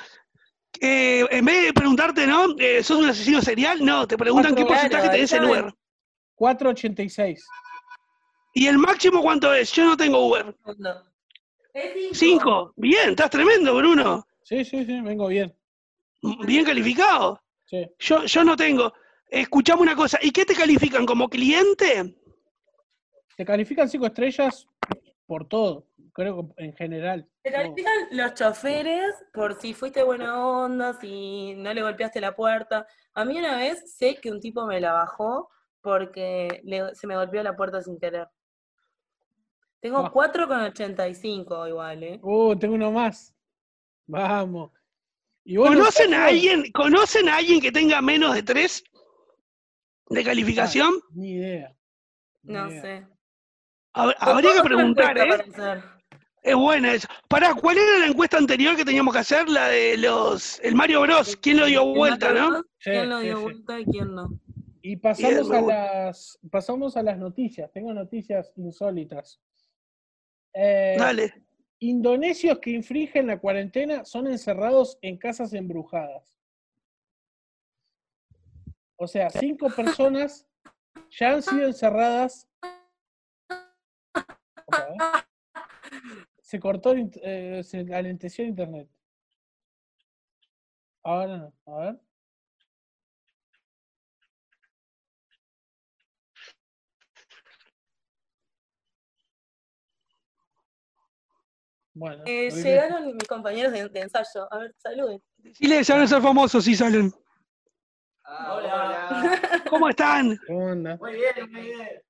[0.80, 2.54] Eh, en vez de preguntarte, ¿no?
[2.58, 3.84] Eh, ¿Sos un asesino serial?
[3.84, 5.74] No, te preguntan qué porcentaje tenés en Uber.
[6.34, 7.44] 486.
[8.54, 9.72] ¿Y el máximo cuánto es?
[9.72, 10.54] Yo no tengo Uber.
[10.78, 11.02] No.
[12.12, 12.72] cinco.
[12.76, 14.26] Bien, estás tremendo, Bruno.
[14.42, 15.54] Sí, sí, sí, vengo bien.
[16.44, 17.40] Bien calificado.
[17.68, 17.86] Sí.
[17.98, 18.92] Yo, yo no tengo.
[19.30, 22.16] Escuchame una cosa, ¿y qué te califican como cliente?
[23.36, 24.66] Te califican cinco estrellas
[25.26, 27.28] por todo, creo que en general.
[27.42, 32.86] Te califican los choferes por si fuiste buena onda, si no le golpeaste la puerta.
[33.12, 35.50] A mí una vez sé que un tipo me la bajó
[35.82, 36.62] porque
[36.94, 38.28] se me golpeó la puerta sin querer.
[39.80, 40.10] Tengo ah.
[40.10, 42.18] con 4,85 igual, ¿eh?
[42.22, 43.34] Uh, tengo uno más.
[44.06, 44.72] Vamos.
[45.56, 48.84] ¿Conocen a alguien, ¿Conocen a alguien que tenga menos de tres?
[50.10, 50.94] ¿De calificación?
[51.12, 51.74] ni idea.
[52.42, 53.06] no sé.
[53.92, 55.44] habría que preguntar, ¿eh?
[56.42, 57.08] Es buena eso.
[57.28, 59.48] Pará, ¿cuál era la encuesta anterior que teníamos que hacer?
[59.48, 60.60] La de los.
[60.60, 61.36] El Mario Bros.
[61.36, 62.62] ¿Quién lo dio vuelta, no?
[62.78, 64.40] ¿Quién lo dio vuelta y quién no?
[64.80, 66.38] Y pasamos a las.
[66.50, 67.70] Pasamos a las noticias.
[67.72, 69.40] Tengo noticias insólitas.
[70.54, 71.34] Eh, Dale.
[71.80, 76.36] Indonesios que infringen la cuarentena son encerrados en casas embrujadas.
[78.96, 80.44] O sea, cinco personas
[81.10, 82.48] ya han sido encerradas.
[86.40, 88.88] Se cortó, eh, se alenteció el internet.
[91.04, 92.07] Ahora no, a ver.
[101.98, 104.46] Bueno, eh, llegaron mis compañeros de, ensayo.
[104.52, 105.20] A ver, saluden.
[105.54, 107.12] Sí, ya van a ser famosos si salen.
[108.24, 109.62] Ah, hola.
[109.68, 110.38] ¿Cómo están?
[110.46, 110.96] ¿Cómo anda?
[110.96, 112.02] Muy bien, muy bien.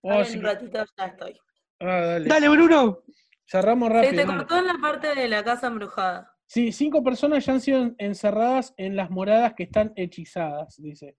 [0.00, 0.38] Oh, sí.
[0.38, 1.38] un ratito ya estoy.
[1.80, 2.26] Ah, dale.
[2.28, 3.02] Dale, Bruno.
[3.46, 4.10] Cerramos Se rápido.
[4.12, 4.38] te dale.
[4.38, 6.34] cortó en la parte de la casa embrujada.
[6.46, 11.16] Sí, cinco personas ya han sido en- encerradas en las moradas que están hechizadas, dice.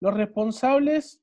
[0.00, 1.19] Los responsables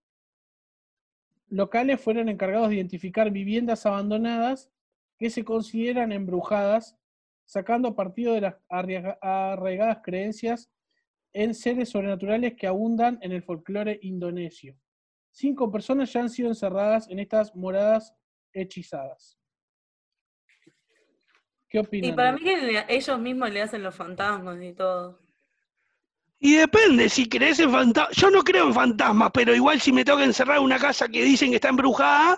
[1.50, 4.70] locales fueron encargados de identificar viviendas abandonadas
[5.18, 6.98] que se consideran embrujadas,
[7.46, 10.70] sacando partido de las arraigadas creencias
[11.34, 14.78] en seres sobrenaturales que abundan en el folclore indonesio.
[15.32, 18.14] Cinco personas ya han sido encerradas en estas moradas
[18.54, 19.40] hechizadas.
[21.70, 22.12] ¿Qué opinan?
[22.12, 25.20] Y para mí que ellos mismos le hacen los fantasmas y todo.
[26.40, 28.16] Y depende, si crees en fantasmas.
[28.16, 31.08] Yo no creo en fantasmas, pero igual si me tengo que encerrar en una casa
[31.08, 32.38] que dicen que está embrujada,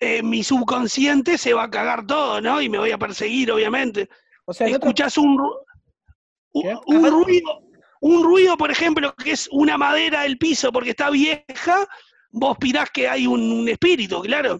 [0.00, 2.60] eh, mi subconsciente se va a cagar todo, ¿no?
[2.60, 4.08] Y me voy a perseguir, obviamente.
[4.44, 5.60] O sea, Escuchás un, ru-
[6.52, 7.62] un, ruido,
[8.00, 11.86] un ruido, por ejemplo, que es una madera del piso porque está vieja,
[12.30, 14.56] vos pirás que hay un, un espíritu, claro.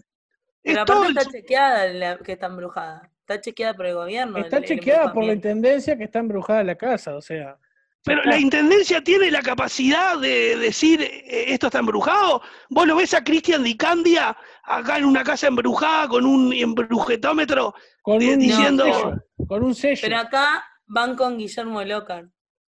[0.63, 3.11] Es Pero todo aparte el está chequeada la que está embrujada.
[3.19, 4.37] Está chequeada por el gobierno.
[4.39, 7.59] Está el- el chequeada por la intendencia que está embrujada la casa, o sea.
[8.05, 12.41] Pero la intendencia tiene la capacidad de decir eh, esto está embrujado.
[12.69, 14.35] Vos lo ves a Cristian Di Candia
[14.65, 18.83] acá en una casa embrujada con un embrujetómetro Con di- un diciendo.
[18.83, 20.01] sello, con un sello.
[20.01, 22.27] Pero acá van con Guillermo Lócar,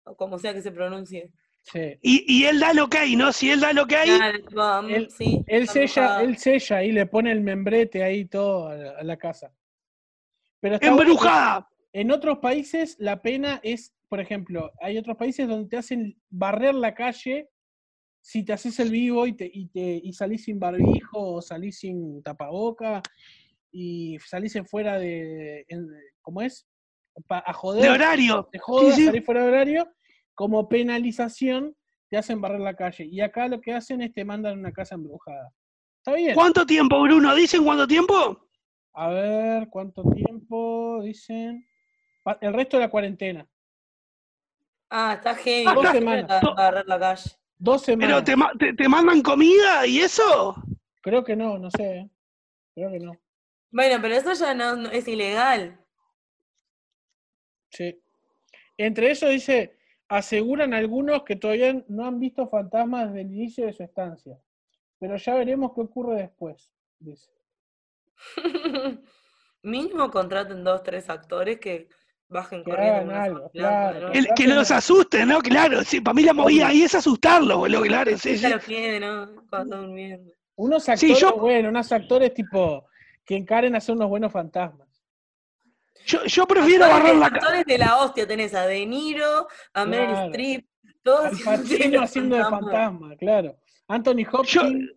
[0.03, 1.31] o como sea que se pronuncie.
[1.63, 1.97] Sí.
[2.03, 3.31] Y, y él da lo que hay, ¿no?
[3.33, 6.83] Si él da lo que hay, Claro, vamos, Él- sí, Él está sella, él sella
[6.83, 9.51] y le pone el membrete ahí todo a la, a la casa.
[10.59, 11.67] Pero bueno embrujada.
[11.93, 16.73] en otros países la pena es, por ejemplo, hay otros países donde te hacen barrer
[16.73, 17.49] la calle
[18.21, 21.79] si te haces el vivo y, te, y, te, y salís sin barbijo o salís
[21.79, 23.01] sin tapaboca
[23.73, 25.89] y salís en fuera de, en-
[26.21, 26.65] ¿cómo es?
[27.27, 27.83] Pa- a joder.
[27.83, 28.47] De horario.
[28.49, 29.05] te jodas, Sí, sí.
[29.07, 29.91] salís fuera de horario,
[30.33, 31.75] como penalización
[32.09, 33.03] te hacen barrer la calle.
[33.03, 35.51] Y acá lo que hacen es te mandan a una casa embrujada.
[35.97, 36.35] Está bien.
[36.35, 37.35] ¿Cuánto tiempo, Bruno?
[37.35, 38.47] ¿Dicen cuánto tiempo?
[38.93, 41.65] A ver, ¿cuánto tiempo dicen?
[42.39, 43.45] El resto de la cuarentena.
[44.89, 45.65] Ah, está heavy.
[45.73, 46.41] Dos semanas.
[46.55, 47.31] barrer la calle.
[47.57, 48.23] Dos ¿Pero semanas.
[48.23, 50.55] te, ma- te- te mandan comida y eso?
[51.01, 51.97] Creo que no, no sé.
[51.97, 52.09] ¿eh?
[52.75, 53.13] Creo que no.
[53.71, 55.79] Bueno, pero eso ya no, no- es ilegal.
[57.71, 57.99] Sí.
[58.77, 63.73] Entre ellos dice, aseguran algunos que todavía no han visto fantasmas desde el inicio de
[63.73, 64.37] su estancia.
[64.99, 66.71] Pero ya veremos qué ocurre después.
[66.99, 67.29] Dice.
[69.63, 71.89] Mínimo contraten dos, tres actores que
[72.27, 73.13] bajen corriendo.
[73.15, 75.39] algo, claro, que El- que los asusten, ¿no?
[75.39, 78.11] Claro, sí, para mí la movida ahí es asustarlo, boludo, claro.
[78.17, 78.45] sí, sí.
[78.45, 79.29] Ella lo quiere, ¿no?
[79.49, 80.31] Cuando durmiendo.
[80.55, 82.85] Unos Sí, actores, yo- bueno, unos actores tipo
[83.25, 84.87] que encaren a ser unos buenos fantasmas.
[86.05, 89.47] Yo, yo prefiero Actores, barrer de- la actores de la hostia tenés a De Niro,
[89.73, 90.27] a Meryl Claro.
[90.29, 90.67] Streep,
[91.03, 93.57] todos haciendo haciendo de fantasma, claro.
[93.87, 94.89] Anthony Yo, Hopkins.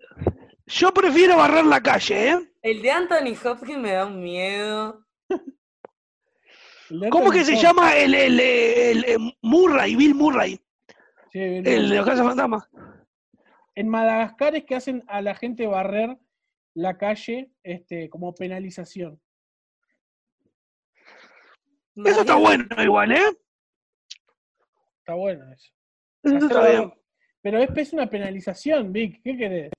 [0.67, 2.39] yo prefiero barrer la calle, ¿eh?
[2.63, 5.05] El de Anthony Hopkins me da un miedo.
[7.11, 10.61] ¿Cómo que se llama el, el, el- el Murray, Bill Murray?
[11.33, 12.69] Sí, Bill El de los Casas Fantasmas.
[13.75, 16.17] En Madagascar es que hacen a la gente barrer
[16.75, 19.21] la calle este, como penalización.
[21.97, 23.39] Eso está bueno igual, ¿eh?
[25.01, 25.73] Está bueno eso.
[26.23, 26.95] Eso está bien.
[27.41, 29.21] Pero es, es una penalización, Vic.
[29.23, 29.73] ¿Qué querés?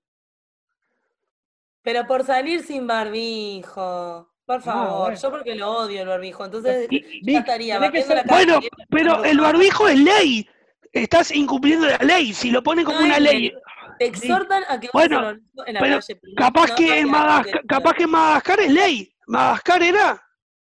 [1.82, 4.29] Pero por salir sin barbijo.
[4.50, 5.22] Por favor, Ah, bueno.
[5.22, 6.44] yo porque lo odio el barbijo.
[6.44, 8.26] Entonces, Y- ya estaría que ser-.
[8.26, 8.60] Bueno,
[8.90, 10.48] pero el barbijo es ley.
[10.92, 12.34] Estás incumpliendo la ley.
[12.34, 13.42] Si lo ponen como No una ley.
[13.42, 13.54] ley.
[14.00, 16.20] Te exhortan a que uses Bueno, el en la pero calle.
[16.36, 19.14] Capaz no que, en Madagascar, capaz que en Madagascar es ley.
[19.28, 20.24] Madagascar era.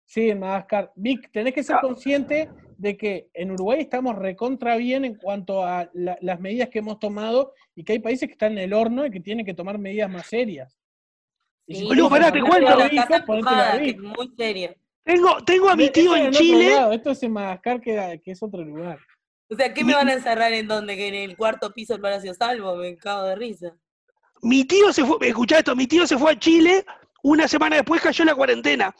[0.05, 0.91] Sí, en Madagascar.
[0.97, 1.81] Vic, tenés que ser Ah.
[1.81, 6.79] consciente de que en Uruguay estamos recontra bien en cuanto a la- las medidas que
[6.79, 9.53] hemos tomado y que hay países que están en el horno y que tienen que
[9.53, 10.75] tomar medidas más serias.
[11.69, 12.79] Sí, Boludo, pará, te cuento.
[13.81, 14.75] es muy seria.
[15.03, 16.75] Tengo, tengo a mi tío en Chile.
[16.75, 18.99] lado, Esto es en Madagascar, que, que es otro lugar.
[19.49, 20.95] O sea, ¿qué Mi- me van a encerrar en dónde?
[20.95, 23.75] Que en el cuarto piso del Palacio Salvo, me cago de risa.
[24.41, 26.85] Mi tío se fue, escuchá esto, mi tío se fue a Chile,
[27.23, 28.95] una semana después cayó la cuarentena.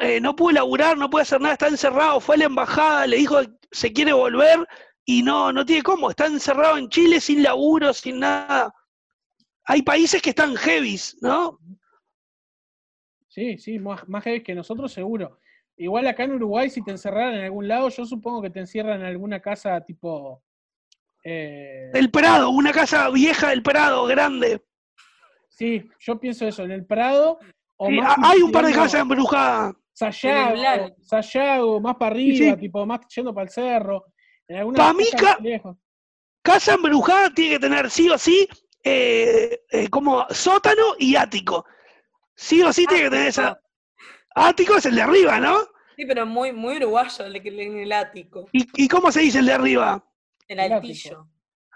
[0.00, 3.16] Eh, no pudo laburar, no puede hacer nada, está encerrado, fue a la embajada, le
[3.18, 3.40] dijo
[3.70, 4.66] se quiere volver
[5.04, 8.72] y no, no tiene cómo, está encerrado en Chile sin laburo, sin nada.
[9.64, 11.58] Hay países que están heavies, ¿no?
[13.32, 15.38] Sí, sí, más, más heavy que nosotros seguro.
[15.78, 19.00] Igual acá en Uruguay, si te encerraran en algún lado, yo supongo que te encierran
[19.00, 20.42] en alguna casa tipo...
[21.24, 24.62] eh, El Prado, una casa vieja del Prado, grande.
[25.48, 27.38] sí, yo pienso eso, en el Prado.
[27.78, 29.74] O Sí, más ha- hay un par de casas embrujadas.
[29.94, 30.94] Sayago.
[31.00, 32.32] Sayago, más para sí.
[32.42, 34.04] arriba, tipo más yendo para el cerro.
[34.46, 35.76] En alguna Pa' mí casa ca- lejos.
[36.42, 38.46] casa embrujada tiene que tener sí o sí
[38.84, 41.64] eh, eh, como sótano y ático.
[42.42, 43.60] Sí o sí tiene que tener esa.
[44.34, 45.58] Ático es el de arriba, ¿no?
[45.96, 48.48] Sí, pero muy, muy uruguayo el, el ático.
[48.52, 50.04] ¿Y, cómo se dice el de arriba?
[50.48, 51.28] El altillo.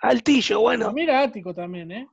[0.02, 0.92] Altillo, bueno.
[0.92, 2.08] mira ático también, ¿eh?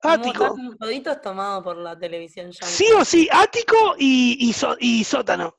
[0.00, 0.56] Ático.
[0.80, 4.50] Toditos tomados por la televisión Sí o sí, ático y,
[4.80, 5.54] y, sótano.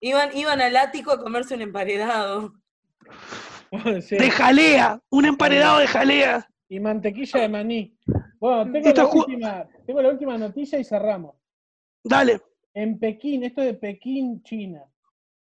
[0.00, 2.52] Iban, iban al ático a comerse un emparedado.
[4.10, 6.46] De jalea, un emparedado de jalea.
[6.68, 7.96] Y mantequilla de maní.
[8.38, 11.39] Bueno, tengo la, última, tengo la última noticia y cerramos.
[12.02, 12.40] Dale.
[12.74, 14.84] En Pekín, esto de Pekín, China.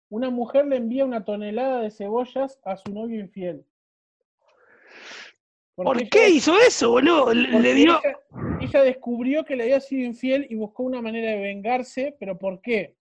[0.08, 3.64] Una mujer le envía una tonelada de cebollas a su novio infiel.
[5.74, 7.34] ¿Por qué hizo eso, boludo?
[7.34, 8.00] Le dio...
[8.60, 12.60] Ella, descubrió que le había sido infiel y buscó una manera de vengarse, pero ¿por
[12.60, 12.96] qué?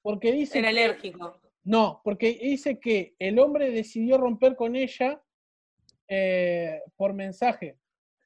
[0.00, 0.58] Porque dice...
[0.58, 1.38] Era alérgico.
[1.64, 5.22] No, porque dice que el hombre decidió romper con ella
[6.08, 7.76] eh, por mensaje,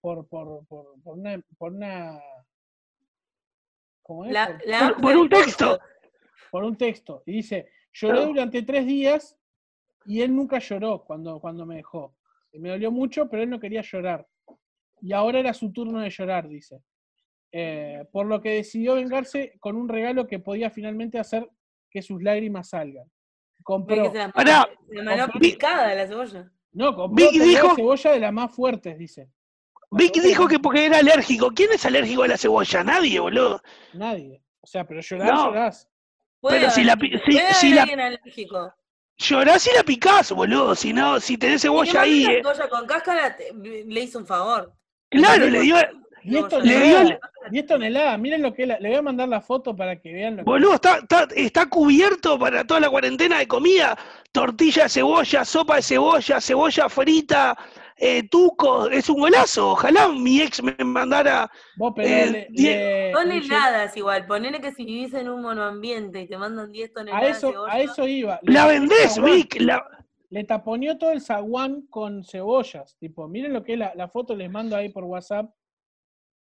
[0.01, 2.20] por, por, por, por una, por una
[4.02, 4.36] ¿cómo es?
[5.00, 5.78] por, un texto.
[6.50, 7.22] Por un texto.
[7.26, 9.38] Y dice, lloré durante tres días
[10.04, 12.14] y él nunca lloró cuando, cuando me dejó.
[12.54, 14.26] Me dolió mucho, pero él no quería llorar.
[15.00, 16.82] Y ahora era su turno de llorar, dice.
[17.50, 21.48] Eh, por lo que decidió vengarse con un regalo que podía finalmente hacer
[21.90, 23.10] que sus lágrimas salgan.
[23.62, 24.12] Compró.
[24.12, 26.50] La, picada la cebolla.
[26.72, 29.28] No, compró dijo, cebolla de las más fuertes, dice.
[29.93, 31.51] Vicky dijo que porque era alérgico.
[31.51, 32.82] ¿Quién es alérgico a la cebolla?
[32.82, 33.62] Nadie, boludo.
[33.93, 34.43] Nadie.
[34.60, 35.89] O sea, pero llorar, llorás.
[36.40, 38.74] Pero si la, si, si la, alérgico.
[39.19, 40.74] Llorás y la picás, boludo.
[40.74, 42.24] Si no, si tenés cebolla ahí.
[42.24, 42.40] Eh.
[42.43, 44.73] cebolla con cáscara le hizo un favor.
[45.10, 45.77] Claro, le dio.
[46.24, 47.19] 10 toneladas,
[47.51, 50.44] 10 toneladas, miren lo que le voy a mandar la foto para que vean lo
[50.44, 53.98] Boludo, está, está, está cubierto para toda la cuarentena de comida.
[54.31, 57.59] Tortilla de cebolla, sopa de cebolla, cebolla frita,
[58.04, 59.70] eh, Tuco, es un golazo.
[59.70, 61.48] Ojalá mi ex me mandara.
[61.76, 66.92] Vos, eh, toneladas igual, ponele que si vivís en un monoambiente y te mandan 10
[66.92, 67.24] toneladas.
[67.24, 68.40] A eso, a eso iba.
[68.42, 69.56] La vendés, Vic.
[70.30, 72.96] Le taponeó todo el zaguán con cebollas.
[72.98, 75.54] Tipo, miren lo que es la, la foto, les mando ahí por WhatsApp.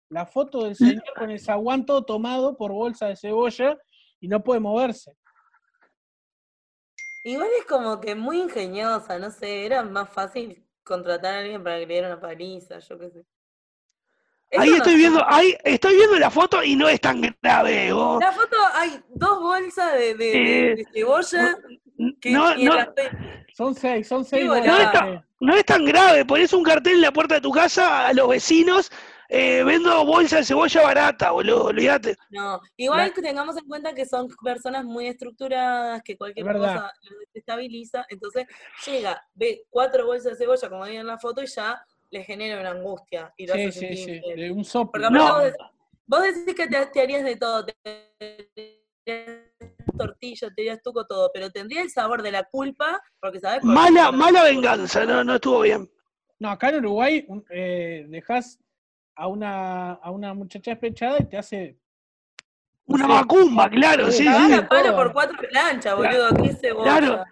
[0.09, 3.79] La foto del señor con el zaguán todo tomado por bolsa de cebolla
[4.19, 5.17] y no puede moverse.
[7.23, 11.77] Igual es como que muy ingeniosa, no sé, era más fácil contratar a alguien para
[11.77, 13.25] que le diera una paliza, yo qué sé.
[14.59, 17.89] ahí estoy viendo, ahí estoy viendo la foto y no es tan grave.
[17.89, 21.57] La foto hay dos bolsas de, de, eh, cebolla.
[21.97, 22.75] no, no,
[23.53, 24.45] son seis, son seis.
[24.45, 27.51] No es, tan, no es tan grave, pones un cartel en la puerta de tu
[27.51, 28.93] casa a los vecinos
[29.29, 32.17] eh, vendo bolsa de cebolla barata, boludo, olvídate.
[32.31, 37.19] No, igual que tengamos en cuenta que son personas muy estructuradas, que cualquier cosa los
[37.27, 38.47] desestabiliza, entonces
[38.87, 42.61] llega, ve cuatro bolsas de cebolla, como hay en la foto, y ya le genera
[42.61, 43.33] una angustia.
[43.37, 45.09] Y lo sí, sí, sí, de un soplo.
[46.07, 47.75] vos, decís, que te, harías de todo, te,
[49.97, 53.65] tortilla, te harías tuco todo, pero tendría el sabor de la culpa, porque sabes...
[53.65, 55.91] Mala, mala venganza, no, no estuvo bien.
[56.39, 58.59] No, acá en Uruguay eh, dejás
[59.17, 61.79] a una, a una muchacha despechada y te hace.
[62.87, 64.61] Una macumba, claro, sí, sí.
[64.69, 67.25] palo por cuatro planchas, boludo, qué Claro.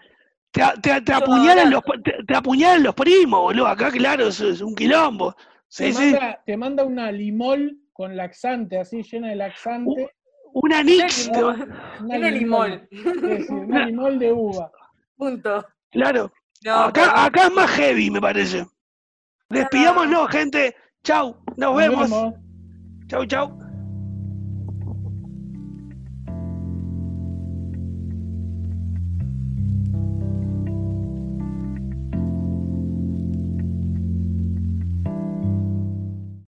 [0.50, 1.82] Te, te, te apuñalan los,
[2.26, 3.66] te, apuñalan los primos, boludo.
[3.66, 5.34] Acá, claro, es, es un quilombo.
[5.68, 6.10] Sí, te, sí.
[6.12, 10.10] Manda, te manda una limol con laxante, así llena de laxante.
[10.52, 11.30] una nix.
[12.00, 12.88] Una, limol.
[13.48, 14.70] una limol de uva.
[15.16, 15.66] Punto.
[15.90, 16.32] Claro.
[16.66, 18.66] acá, acá es más heavy, me parece.
[19.48, 20.74] Despidámonos, gente.
[21.04, 22.08] Chau, nos, vemos.
[22.08, 22.34] vemos.
[23.08, 23.61] Chau, chau.